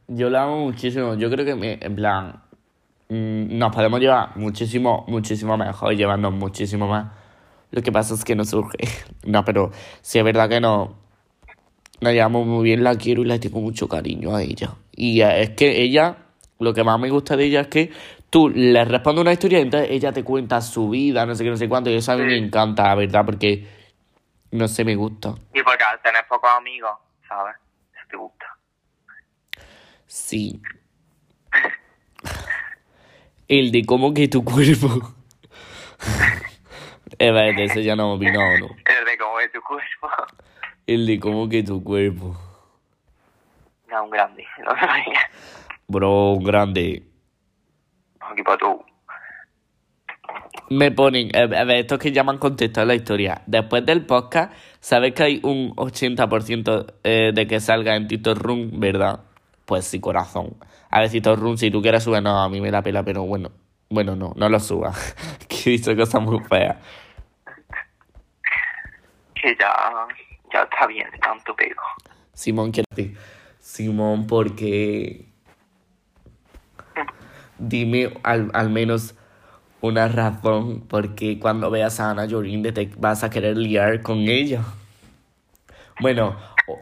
Yo 0.08 0.28
la 0.28 0.42
amo 0.42 0.58
muchísimo. 0.66 1.14
Yo 1.14 1.30
creo 1.30 1.46
que, 1.46 1.54
me- 1.54 1.78
en 1.80 1.96
plan, 1.96 2.42
mm, 3.08 3.56
nos 3.58 3.74
podemos 3.74 4.00
llevar 4.00 4.36
muchísimo, 4.36 5.04
muchísimo 5.08 5.56
mejor, 5.56 5.94
llevarnos 5.94 6.32
muchísimo 6.32 6.86
más. 6.88 7.06
Lo 7.70 7.82
que 7.82 7.92
pasa 7.92 8.14
es 8.14 8.24
que 8.24 8.34
no 8.34 8.44
surge. 8.44 8.78
No, 9.24 9.44
pero 9.44 9.70
sí 10.00 10.18
es 10.18 10.24
verdad 10.24 10.48
que 10.48 10.60
no. 10.60 10.96
La 12.00 12.12
llevamos 12.12 12.46
muy 12.46 12.64
bien, 12.64 12.82
la 12.82 12.96
quiero 12.96 13.22
y 13.22 13.26
la 13.26 13.38
tengo 13.38 13.60
mucho 13.60 13.86
cariño 13.86 14.34
a 14.34 14.42
ella. 14.42 14.70
Y 14.96 15.20
es 15.20 15.50
que 15.50 15.82
ella, 15.82 16.16
lo 16.58 16.72
que 16.72 16.82
más 16.82 16.98
me 16.98 17.10
gusta 17.10 17.36
de 17.36 17.44
ella 17.44 17.60
es 17.60 17.66
que 17.68 17.92
tú 18.30 18.48
le 18.48 18.82
respondes 18.86 19.20
una 19.20 19.32
historia 19.32 19.58
y 19.58 19.62
entonces 19.62 19.90
ella 19.90 20.10
te 20.10 20.24
cuenta 20.24 20.62
su 20.62 20.88
vida, 20.88 21.26
no 21.26 21.34
sé 21.34 21.44
qué, 21.44 21.50
no 21.50 21.58
sé 21.58 21.68
cuánto. 21.68 21.90
Y 21.90 21.96
eso 21.96 22.12
a 22.12 22.16
mí 22.16 22.24
me 22.24 22.38
encanta, 22.38 22.84
la 22.84 22.94
verdad, 22.94 23.26
porque 23.26 23.68
no 24.52 24.66
sé, 24.66 24.84
me 24.84 24.96
gusta. 24.96 25.34
Y 25.54 25.62
porque 25.62 25.84
al 25.84 26.00
tener 26.00 26.26
pocos 26.26 26.50
amigos, 26.56 26.90
¿sabes? 27.28 27.56
Eso 27.94 28.06
te 28.10 28.16
gusta. 28.16 28.46
Sí. 30.06 30.60
El 33.48 33.70
de 33.70 33.84
cómo 33.84 34.14
que 34.14 34.28
tu 34.28 34.42
cuerpo. 34.42 35.14
Eh, 37.20 37.30
vale, 37.32 37.64
ese 37.64 37.82
ya 37.82 37.94
no 37.94 38.04
hemos 38.04 38.16
opinado, 38.16 38.58
¿no? 38.60 38.66
El 38.66 39.04
de 39.04 39.18
cómo 39.18 39.40
es 39.40 39.52
tu 39.52 39.60
cuerpo. 39.60 40.08
El 40.86 41.06
de 41.06 41.20
cómo 41.20 41.48
que 41.50 41.62
tu 41.62 41.84
cuerpo. 41.84 42.34
No, 43.90 44.04
un 44.04 44.10
grande. 44.10 44.46
No 44.64 44.72
me. 44.72 45.04
Bro, 45.86 46.38
grande. 46.40 47.02
Aquí 48.20 48.42
para 48.42 48.56
tú. 48.56 48.82
Me 50.70 50.92
ponen, 50.92 51.28
eh, 51.34 51.42
a 51.42 51.64
ver, 51.64 51.80
estos 51.80 51.98
que 51.98 52.10
ya 52.10 52.24
me 52.24 52.30
han 52.30 52.38
contestado 52.38 52.86
la 52.86 52.94
historia. 52.94 53.42
Después 53.46 53.84
del 53.84 54.06
podcast, 54.06 54.54
¿sabes 54.80 55.12
que 55.12 55.22
hay 55.22 55.40
un 55.42 55.76
80% 55.76 56.94
eh, 57.04 57.32
de 57.34 57.46
que 57.46 57.60
salga 57.60 57.96
en 57.96 58.08
TikTok 58.08 58.38
Room, 58.38 58.80
verdad? 58.80 59.20
Pues 59.66 59.84
sí, 59.84 60.00
corazón. 60.00 60.56
A 60.88 61.00
ver, 61.00 61.10
TikTok 61.10 61.38
Room, 61.38 61.58
si 61.58 61.70
tú 61.70 61.82
quieres 61.82 62.02
subir, 62.02 62.22
no, 62.22 62.40
a 62.40 62.48
mí 62.48 62.62
me 62.62 62.70
la 62.70 62.80
pela, 62.80 63.02
pero 63.02 63.24
bueno. 63.24 63.50
Bueno, 63.90 64.16
no, 64.16 64.32
no 64.36 64.48
lo 64.48 64.58
subas. 64.58 65.14
que 65.48 65.56
he 65.66 65.72
dicho 65.72 65.94
cosas 65.94 66.22
muy 66.22 66.38
feas. 66.44 66.76
Que 69.40 69.56
ya, 69.58 69.74
ya 70.52 70.62
está 70.62 70.86
bien 70.86 71.10
de 71.10 71.18
tanto 71.18 71.54
pego. 71.54 71.82
Simón, 72.32 72.72
quiero 72.72 72.86
decir. 72.90 73.16
Simón, 73.58 74.26
porque. 74.26 75.26
Dime 77.58 78.14
al, 78.22 78.50
al 78.54 78.70
menos 78.70 79.14
una 79.82 80.08
razón 80.08 80.86
porque 80.88 81.38
cuando 81.38 81.70
veas 81.70 82.00
a 82.00 82.10
Ana 82.10 82.26
Yorinde 82.26 82.72
te 82.72 82.90
vas 82.96 83.24
a 83.24 83.30
querer 83.30 83.56
liar 83.56 84.02
con 84.02 84.18
ella. 84.18 84.62
Bueno, 86.00 86.36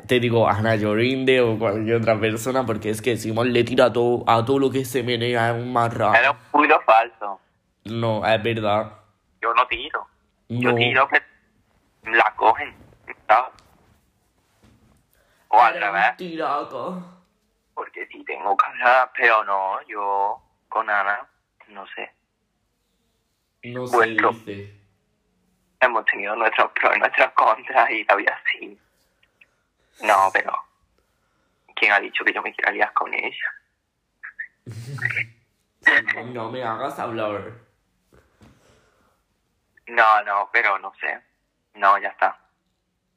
te 0.07 0.21
digo 0.21 0.49
Ana 0.49 0.77
Yorinde 0.77 1.41
o 1.41 1.59
cualquier 1.59 1.97
otra 1.97 2.19
persona 2.21 2.65
porque 2.67 2.91
es 2.91 3.03
que 3.03 3.17
Simón 3.17 3.53
le 3.53 3.65
tira 3.65 3.87
a 3.87 3.93
todo, 3.93 4.25
a 4.27 4.45
todo 4.45 4.59
lo 4.59 4.71
que 4.71 4.85
se 4.85 5.03
menea, 5.03 5.51
es 5.51 5.63
un 5.63 5.73
marrano. 5.73 6.15
Era 6.15 6.31
un 6.33 6.39
pulo 6.51 6.81
falso. 6.83 7.41
No, 7.85 8.27
es 8.27 8.43
verdad. 8.43 8.93
Yo 9.41 9.55
no 9.55 9.67
tiro. 9.67 10.07
Yo 10.49 10.75
tiro 10.75 11.09
la 12.17 12.35
cogen. 12.37 12.75
¿sabes? 13.27 13.53
O 15.49 15.61
al 15.61 15.81
revés. 15.81 16.15
Porque 17.75 18.07
sí 18.09 18.25
tengo 18.25 18.57
que 18.57 18.67
hablar, 18.67 19.11
pero 19.17 19.45
no, 19.45 19.81
yo 19.87 20.43
con 20.69 20.91
Ana, 20.91 21.27
no 21.69 21.87
sé. 21.89 22.13
No 23.65 23.87
dice. 23.87 24.75
Hemos 25.81 26.05
tenido 26.07 26.35
nuestros 26.35 26.73
pros 26.73 26.97
y 26.97 26.99
nuestras 26.99 27.33
contras 27.33 27.91
y 27.91 28.05
todavía 28.05 28.41
sí. 28.51 28.79
No, 30.03 30.31
pero 30.33 30.53
¿quién 31.77 31.93
ha 31.93 32.01
dicho 32.01 32.25
que 32.25 32.33
yo 32.33 32.43
me 32.43 32.53
quiera 32.53 32.73
liar 32.73 32.93
con 32.93 33.13
ella? 33.15 33.55
No 36.27 36.51
me 36.51 36.63
hagas 36.63 36.99
hablar. 36.99 37.53
No, 39.87 40.23
no, 40.25 40.51
pero 40.53 40.79
no 40.79 40.93
sé. 41.01 41.19
No, 41.79 41.99
ya 41.99 42.09
está. 42.09 42.39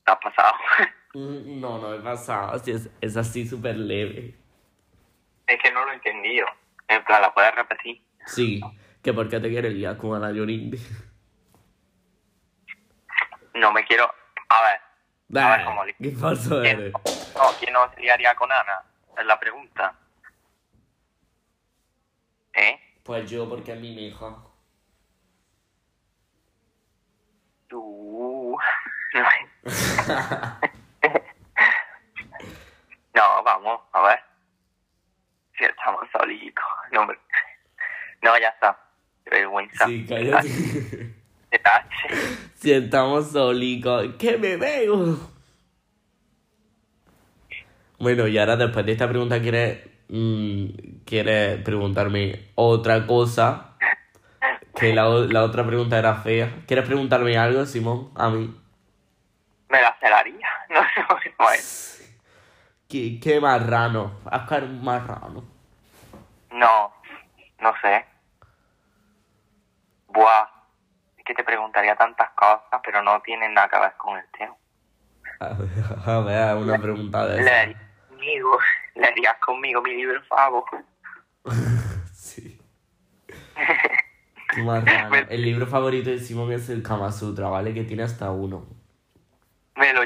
Has 0.06 0.18
pasado. 0.18 0.54
Mm, 1.14 1.60
No, 1.60 1.78
no 1.78 1.94
he 1.94 2.00
pasado. 2.00 2.58
Sí, 2.60 2.72
es, 2.72 2.90
es 3.02 3.18
así 3.18 3.46
súper 3.46 3.76
leve. 3.76 4.34
es 5.46 5.62
que 5.62 5.70
no 5.70 5.84
lo 5.86 5.92
he 5.92 5.96
entendido. 5.96 6.48
En 6.88 7.04
plan, 7.04 7.22
¿la 7.22 7.34
puedes 7.34 7.54
repetir? 7.54 8.02
Sí, 8.26 8.62
que 9.04 9.12
por 9.12 9.28
qué 9.28 9.42
te 9.42 9.50
quieres 9.50 9.74
liar 9.74 9.98
con 9.98 10.16
Ana 10.16 10.32
Yorinde. 10.32 10.80
No 13.56 13.74
me 13.74 13.84
quiero... 13.86 14.06
A 14.48 14.62
ver. 14.62 15.44
A 15.44 15.58
ver 15.58 15.66
cómo 15.66 15.82
qué 16.00 16.12
falso 16.12 16.62
¿Quién, 16.62 16.80
eres. 16.80 16.94
no, 17.36 17.42
¿quién 17.60 17.74
no 17.74 17.94
se 17.94 18.00
liaría 18.00 18.34
con 18.36 18.50
Ana? 18.50 18.82
Es 19.18 19.26
la 19.26 19.38
pregunta. 19.38 19.94
¿Eh? 22.54 22.80
Pues 23.04 23.30
yo, 23.30 23.50
porque 23.50 23.74
es 23.74 23.80
mi 23.82 24.08
hija. 24.08 24.38
Tú... 27.68 28.58
No, 33.14 33.44
vamos, 33.44 33.82
a 33.94 34.02
ver. 34.08 34.20
Si 35.58 35.66
estamos 35.66 36.02
solitos. 36.12 36.64
No, 36.94 37.06
me- 37.06 37.14
no 38.22 38.40
ya 38.40 38.48
está. 38.50 38.78
Qué 39.26 39.32
vergüenza. 39.32 39.86
Sí, 39.86 40.06
cállate. 40.08 40.50
Si 42.56 42.72
estamos 42.72 43.32
solicos, 43.32 44.16
que 44.18 44.38
me 44.38 44.56
veo. 44.56 45.18
Bueno, 48.00 48.28
y 48.28 48.38
ahora 48.38 48.56
después 48.56 48.86
de 48.86 48.94
esta 48.94 49.10
pregunta, 49.10 49.42
¿quieres, 49.42 49.80
mm, 50.10 50.66
¿quieres 51.06 51.62
preguntarme 51.64 52.52
otra 52.56 53.06
cosa? 53.06 53.76
Que 54.80 54.94
la, 54.94 55.10
la 55.10 55.44
otra 55.44 55.66
pregunta 55.66 56.00
era 56.00 56.16
fea. 56.16 56.64
¿Quieres 56.68 56.86
preguntarme 56.86 57.38
algo, 57.38 57.66
Simón? 57.66 58.12
A 58.16 58.30
mí. 58.30 58.56
Me 60.02 60.10
la 60.10 60.18
celaría. 60.24 60.48
No 60.70 61.20
sé, 61.20 61.34
bueno. 61.38 61.64
¿Qué, 62.90 63.20
qué 63.22 63.40
marrano? 63.40 64.20
Oscar, 64.26 64.64
un 64.64 64.84
marrano. 64.84 65.44
No, 66.52 66.94
no 67.60 67.74
sé. 67.82 68.06
Buah, 70.08 70.48
es 71.18 71.24
que 71.24 71.34
te 71.34 71.44
preguntaría 71.44 71.96
tantas 71.96 72.32
cosas, 72.32 72.82
pero 72.84 73.02
no 73.02 73.22
tienen 73.22 73.54
nada 73.54 73.70
que 73.70 73.80
ver 73.80 73.94
con 73.98 74.18
el 74.18 74.26
tema. 74.38 74.56
A 75.40 75.54
ver, 75.54 75.70
a 76.06 76.20
ver, 76.20 76.58
una 76.58 76.78
pregunta 76.78 77.26
de 77.28 77.42
esa. 77.42 77.44
Leerías 77.44 77.82
conmigo, 78.10 78.60
leerías 78.96 79.38
conmigo 79.38 79.82
mi 79.82 79.96
libro 79.96 80.22
favorito. 80.24 80.78
Sí. 82.14 82.62
Qué 84.54 84.62
marrano. 84.62 85.16
El 85.28 85.42
libro 85.42 85.66
favorito 85.66 86.12
de 86.12 86.20
Simón 86.20 86.52
es 86.52 86.70
el 86.70 86.84
Kama 86.84 87.12
Sutra, 87.12 87.50
¿vale? 87.50 87.74
Que 87.74 87.84
tiene 87.84 88.04
hasta 88.04 88.30
uno. 88.32 88.81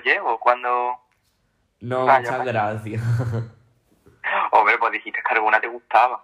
Llevo 0.05 0.39
cuando... 0.39 0.99
No, 1.81 2.05
Vaya, 2.05 2.19
muchas 2.19 2.45
gracias. 2.45 3.01
Hombre, 4.51 4.77
pues 4.77 4.91
dijiste 4.93 5.19
que 5.27 5.33
alguna 5.33 5.59
te 5.59 5.67
gustaba. 5.67 6.23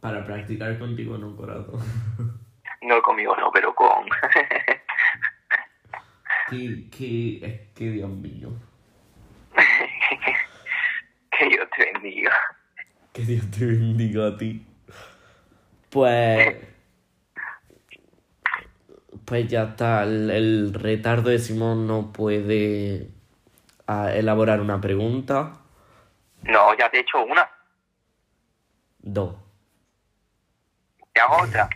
Para 0.00 0.24
practicar 0.24 0.78
contigo, 0.78 1.18
no, 1.18 1.36
corazón. 1.36 1.80
No 2.80 3.02
conmigo, 3.02 3.36
no, 3.36 3.50
pero 3.52 3.74
con... 3.74 4.08
Que, 6.50 6.90
que, 6.90 7.38
es 7.42 7.72
que 7.74 7.90
Dios 7.90 8.10
mío. 8.10 8.50
que 11.38 11.46
Dios 11.46 11.68
te 11.74 11.90
bendiga. 11.92 12.32
Que 13.14 13.22
Dios 13.22 13.50
te 13.50 13.64
bendiga 13.64 14.28
a 14.28 14.36
ti. 14.36 14.66
Pues. 15.88 16.73
Pues 19.24 19.48
ya 19.48 19.64
está. 19.64 20.02
El, 20.04 20.30
el 20.30 20.74
retardo 20.74 21.30
de 21.30 21.38
Simón 21.38 21.86
no 21.86 22.12
puede 22.12 23.10
ah, 23.86 24.12
elaborar 24.12 24.60
una 24.60 24.80
pregunta. 24.80 25.52
No, 26.42 26.76
ya 26.76 26.90
te 26.90 26.98
he 26.98 27.00
hecho 27.00 27.24
una. 27.24 27.48
Dos. 28.98 29.34
Te 31.12 31.20
hago 31.20 31.42
otra. 31.42 31.68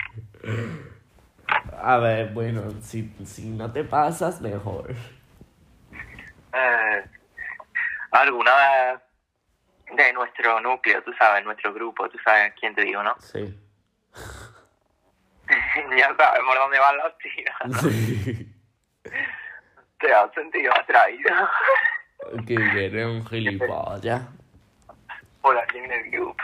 A 1.81 1.97
ver, 1.99 2.33
bueno, 2.33 2.63
si, 2.83 3.15
si 3.25 3.49
no 3.49 3.73
te 3.73 3.85
pasas, 3.85 4.41
mejor. 4.41 4.95
Eh, 6.53 7.05
alguna 8.11 8.53
de, 9.91 9.95
de 9.95 10.13
nuestro 10.13 10.61
núcleo, 10.61 11.03
tú 11.03 11.13
sabes, 11.19 11.45
nuestro 11.45 11.73
grupo, 11.73 12.09
tú 12.09 12.19
sabes 12.25 12.53
quién 12.59 12.75
te 12.75 12.83
digo, 12.83 13.03
¿no? 13.03 13.15
Sí. 13.21 13.59
ya 15.99 16.15
sabes 16.17 16.41
por 16.47 16.59
dónde 16.59 16.79
van 16.79 16.97
las 16.97 17.19
tiras. 17.19 17.81
Sí. 17.81 18.55
Te 20.01 20.13
has 20.13 20.33
sentido 20.33 20.73
atraído 20.79 21.49
Que 22.47 22.55
eres 22.87 23.07
un 23.07 23.27
gilipollas. 23.27 24.23
por 25.41 25.57
alguien 25.57 25.85
en 25.87 25.93
el 25.93 26.11
grupo. 26.11 26.43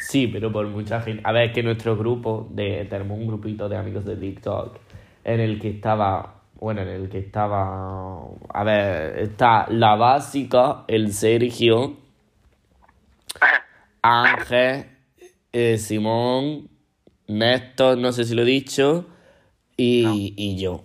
Sí, 0.00 0.28
pero 0.28 0.52
por 0.52 0.66
mucha 0.68 1.00
gente. 1.00 1.22
A 1.24 1.32
ver, 1.32 1.48
es 1.48 1.54
que 1.54 1.62
nuestro 1.62 1.96
grupo, 1.96 2.46
de, 2.50 2.86
tenemos 2.88 3.18
un 3.18 3.26
grupito 3.26 3.68
de 3.68 3.76
amigos 3.76 4.04
de 4.04 4.16
TikTok, 4.16 4.78
en 5.24 5.40
el 5.40 5.60
que 5.60 5.70
estaba, 5.70 6.42
bueno, 6.54 6.82
en 6.82 6.88
el 6.88 7.08
que 7.10 7.18
estaba, 7.18 8.20
a 8.54 8.64
ver, 8.64 9.18
está 9.18 9.66
la 9.68 9.96
básica, 9.96 10.84
el 10.86 11.12
Sergio, 11.12 11.96
Ángel, 14.02 14.86
eh, 15.52 15.76
Simón, 15.78 16.68
Néstor, 17.28 17.98
no 17.98 18.12
sé 18.12 18.24
si 18.24 18.34
lo 18.34 18.42
he 18.42 18.46
dicho, 18.46 19.06
y, 19.76 20.34
y 20.36 20.58
yo. 20.60 20.84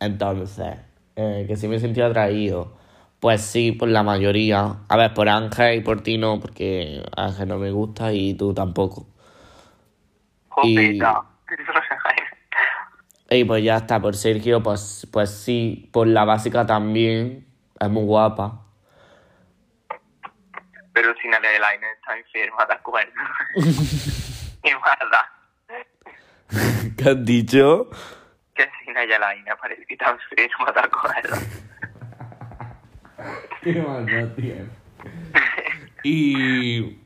Entonces, 0.00 0.78
eh, 1.16 1.44
que 1.46 1.56
sí 1.56 1.68
me 1.68 1.76
he 1.76 1.80
sentido 1.80 2.06
atraído. 2.06 2.76
Pues 3.20 3.42
sí, 3.42 3.72
por 3.72 3.88
la 3.88 4.02
mayoría. 4.02 4.78
A 4.88 4.96
ver, 4.96 5.14
por 5.14 5.28
Ángel 5.28 5.78
y 5.78 5.80
por 5.80 6.02
ti 6.02 6.18
no, 6.18 6.40
porque 6.40 7.04
Ángel 7.16 7.48
no 7.48 7.58
me 7.58 7.70
gusta 7.70 8.12
y 8.12 8.34
tú 8.34 8.52
tampoco. 8.52 9.06
Y- 10.64 10.98
Jopeta. 10.98 11.22
Y 13.30 13.44
pues 13.44 13.62
ya 13.64 13.76
está, 13.76 14.00
por 14.00 14.14
Sergio, 14.16 14.62
pues, 14.62 15.06
pues 15.10 15.30
sí, 15.30 15.88
por 15.92 16.06
la 16.06 16.24
básica 16.24 16.66
también. 16.66 17.46
Es 17.80 17.88
muy 17.88 18.04
guapa. 18.04 18.66
Pero 20.92 21.14
si 21.20 21.28
Nele 21.28 21.58
Line 21.58 21.86
está 21.96 22.16
enferma, 22.16 22.66
¿de 22.66 22.74
acuerdo? 22.74 23.12
y 23.56 24.70
mala. 24.74 25.31
¿Qué 26.96 27.08
has 27.08 27.24
dicho? 27.24 27.88
Que 28.54 28.68
si 28.84 28.92
Naya 28.92 29.18
Line 29.18 29.50
parece 29.60 29.84
que 29.86 29.94
está 29.94 30.10
enferma, 30.10 30.72
¿de 30.72 30.80
acuerdo? 30.80 31.36
Qué 33.62 33.72
maldad 33.80 34.28
tiene. 34.36 34.66
Y, 36.04 36.98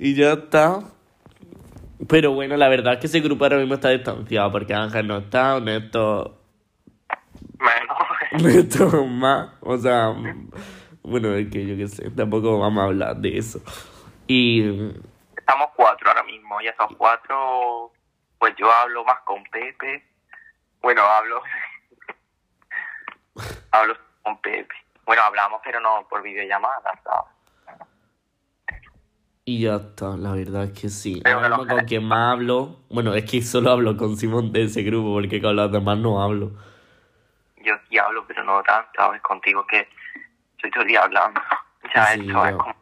y 0.00 0.14
ya 0.16 0.32
está. 0.32 0.80
Pero 2.08 2.32
bueno, 2.32 2.56
la 2.56 2.68
verdad 2.68 2.94
es 2.94 2.98
que 2.98 3.06
ese 3.06 3.20
grupo 3.20 3.44
ahora 3.44 3.58
mismo 3.58 3.74
está 3.74 3.90
distanciado 3.90 4.50
porque 4.50 4.74
Ángel 4.74 5.06
no 5.06 5.18
está, 5.18 5.60
Néstor, 5.60 6.42
Menos. 7.62 7.98
Néstor 8.42 9.06
más. 9.06 9.50
O 9.60 9.78
sea, 9.78 10.12
bueno, 11.02 11.34
es 11.34 11.48
que 11.50 11.64
yo 11.64 11.76
qué 11.76 11.86
sé, 11.86 12.10
tampoco 12.10 12.58
vamos 12.58 12.82
a 12.82 12.86
hablar 12.86 13.16
de 13.16 13.38
eso. 13.38 13.60
Y 14.26 14.90
Estamos 15.36 15.70
cuatro 15.76 16.08
ahora 16.08 16.22
mismo, 16.24 16.60
y 16.60 16.66
esos 16.66 16.88
cuatro, 16.96 17.91
pues 18.42 18.56
yo 18.56 18.68
hablo 18.72 19.04
más 19.04 19.20
con 19.20 19.40
Pepe. 19.44 20.04
Bueno, 20.80 21.00
hablo. 21.02 21.40
hablo 23.70 23.96
con 24.20 24.36
Pepe. 24.40 24.74
Bueno, 25.04 25.22
hablamos, 25.22 25.60
pero 25.62 25.78
no 25.78 26.04
por 26.10 26.22
videollamada, 26.22 27.00
¿sabes? 27.04 27.30
Y 29.44 29.62
ya 29.62 29.76
está, 29.76 30.16
la 30.16 30.32
verdad 30.32 30.64
es 30.64 30.72
que 30.72 30.88
sí. 30.88 31.20
Pero 31.22 31.40
con 31.68 31.84
quien 31.84 32.02
más 32.02 32.32
hablo, 32.32 32.80
bueno, 32.90 33.14
es 33.14 33.30
que 33.30 33.42
solo 33.42 33.70
hablo 33.70 33.96
con 33.96 34.16
Simón 34.16 34.50
de 34.50 34.64
ese 34.64 34.82
grupo, 34.82 35.12
porque 35.12 35.40
con 35.40 35.54
los 35.54 35.70
demás 35.70 35.98
no 35.98 36.20
hablo. 36.20 36.50
Yo 37.58 37.74
sí 37.88 37.96
hablo, 37.96 38.26
pero 38.26 38.42
no 38.42 38.60
tanto, 38.64 38.90
¿sabes? 38.96 39.22
Contigo 39.22 39.64
que 39.68 39.88
estoy 40.56 40.72
todo 40.72 40.82
el 40.82 40.88
día 40.88 41.04
hablando. 41.04 41.40
Ya 41.94 42.06
Sí, 42.06 42.26
esto 42.26 42.44
es 42.44 42.56
como 42.56 42.74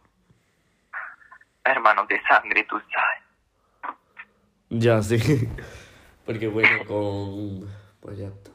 hermanos 1.64 2.08
de 2.08 2.22
sangre, 2.22 2.64
tú 2.64 2.80
sabes. 2.90 3.19
Ya 4.70 5.02
sí. 5.02 5.18
Porque 6.24 6.46
bueno, 6.46 6.84
con. 6.86 7.68
Pues 8.00 8.18
ya 8.18 8.28
está. 8.28 8.50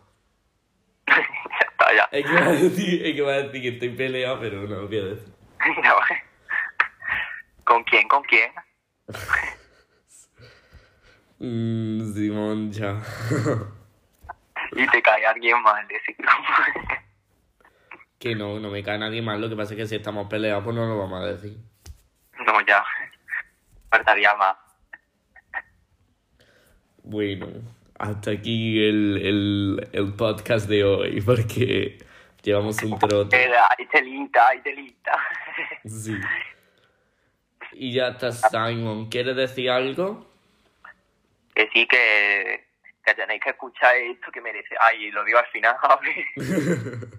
ya 1.08 1.68
está, 1.70 1.94
ya. 1.94 2.10
Es 2.12 2.26
que 2.26 2.34
va 2.34 2.46
a 2.46 2.52
decir, 2.54 3.06
es 3.06 3.16
que 3.16 3.22
va 3.22 3.34
a 3.34 3.42
decir 3.44 3.62
que 3.62 3.68
estoy 3.68 3.90
peleado, 3.90 4.40
pero 4.40 4.62
no 4.62 4.76
lo 4.76 4.88
voy 4.88 4.98
a 4.98 5.04
decir. 5.04 5.34
¿Con 7.66 7.84
quién? 7.84 8.08
¿Con 8.08 8.24
quién? 8.24 8.52
Mm, 11.40 12.14
Simón, 12.14 12.72
ya. 12.72 13.02
Y 14.72 14.88
te 14.88 15.02
cae 15.02 15.26
alguien 15.26 15.62
mal 15.62 15.88
de 15.88 15.96
ese 15.96 16.14
grupo. 16.14 16.34
que 18.20 18.36
no, 18.36 18.60
no 18.60 18.72
me 18.72 18.84
cae 18.84 18.98
nadie 18.98 19.22
mal. 19.22 19.40
Lo 19.40 19.48
que 19.48 19.56
pasa 19.56 19.74
es 19.74 19.78
que 19.78 19.86
si 19.86 19.96
estamos 19.96 20.28
peleados, 20.28 20.64
pues 20.64 20.76
no 20.76 20.86
lo 20.86 20.98
vamos 20.98 21.22
a 21.22 21.28
decir. 21.28 21.58
no, 22.46 22.62
ya. 22.66 22.84
Faltaría 23.90 24.34
más. 24.36 24.65
Bueno, 27.08 27.48
hasta 28.00 28.32
aquí 28.32 28.84
el, 28.84 29.20
el, 29.22 29.90
el 29.92 30.14
podcast 30.14 30.68
de 30.68 30.84
hoy, 30.84 31.22
porque 31.22 32.00
llevamos 32.42 32.82
un 32.82 32.98
trote. 32.98 33.38
Hay 33.38 33.86
telita, 33.86 34.48
hay 34.48 34.62
telita. 34.62 35.20
Sí. 35.86 36.16
Y 37.74 37.94
ya 37.94 38.08
está 38.08 38.32
Simon. 38.32 39.08
¿Quieres 39.10 39.36
decir 39.36 39.70
algo? 39.70 40.26
que 41.54 41.70
sí, 41.72 41.88
que, 41.88 42.66
que 43.06 43.14
tenéis 43.14 43.42
que 43.42 43.52
escuchar 43.52 43.96
esto 43.96 44.32
que 44.32 44.42
merece. 44.42 44.76
Ay, 44.80 45.12
lo 45.12 45.24
digo 45.24 45.38
al 45.38 45.46
final. 45.48 45.76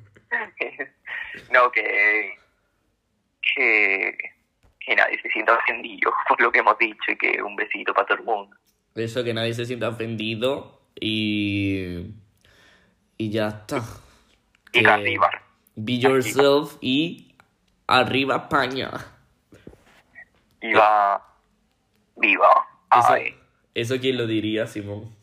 no, 1.53 1.70
que, 1.70 2.37
que, 3.41 4.18
que 4.80 4.97
nadie 4.97 5.22
se 5.22 5.30
sienta 5.30 5.55
ofendido 5.55 6.12
por 6.28 6.41
lo 6.41 6.51
que 6.51 6.59
hemos 6.59 6.76
dicho 6.78 7.12
y 7.12 7.16
que 7.16 7.41
un 7.41 7.55
besito 7.55 7.95
para 7.95 8.09
todo 8.09 8.18
el 8.18 8.24
mundo. 8.24 8.57
Eso, 8.97 9.22
que 9.24 9.34
nadie 9.34 9.55
se 9.55 9.66
sienta 9.66 9.88
ofendido 9.88 10.80
y. 10.99 12.07
Y 13.18 13.30
ya 13.30 13.49
está. 13.49 13.82
Y 14.72 14.82
que 14.82 14.88
arriba. 14.88 15.30
Be 15.74 15.99
yourself 15.99 16.76
y. 16.80 17.34
Arriba 17.86 18.36
España. 18.36 18.90
Viva. 20.61 21.22
Viva. 22.16 22.66
Eso. 22.99 23.14
¿Eso 23.74 24.01
quién 24.01 24.16
lo 24.16 24.26
diría, 24.26 24.66
Simón? 24.66 25.14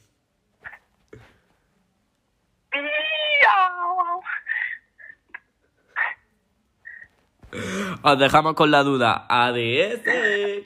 Os 8.04 8.20
dejamos 8.20 8.54
con 8.54 8.72
la 8.72 8.84
duda. 8.84 9.26
ADS. 9.30 10.02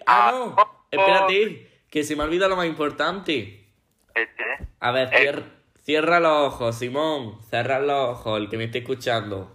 Ah, 0.05 0.31
no. 0.33 0.55
Espérate, 0.89 1.76
que 1.97 2.03
se 2.03 2.15
me 2.15 2.23
olvida 2.23 2.47
lo 2.47 2.55
más 2.55 2.67
importante. 2.67 3.65
Este, 4.13 4.43
A 4.79 4.91
ver, 4.91 5.09
Eh. 5.11 5.17
cier- 5.33 5.43
cierra 5.81 6.19
los 6.19 6.53
ojos, 6.53 6.77
Simón. 6.77 7.41
Cierra 7.49 7.79
los 7.79 8.09
ojos, 8.11 8.39
el 8.39 8.49
que 8.49 8.57
me 8.57 8.65
esté 8.65 8.79
escuchando. 8.79 9.51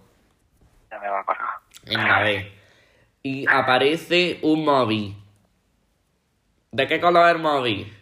ya 0.90 0.98
me 0.98 1.08
va 1.08 1.20
a 1.20 1.24
cargar. 1.24 1.48
Venga, 1.86 2.16
a 2.18 2.22
ver. 2.22 2.52
Y 3.22 3.46
aparece 3.48 4.40
un 4.42 4.64
móvil. 4.64 5.16
¿De 6.72 6.86
qué 6.88 7.00
color 7.00 7.28
es 7.28 7.36
el 7.36 7.40
móvil? 7.40 7.96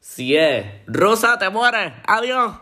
Si 0.00 0.36
es 0.36 0.66
rosa, 0.88 1.38
te 1.38 1.48
mueres. 1.50 1.92
Adiós. 2.06 2.56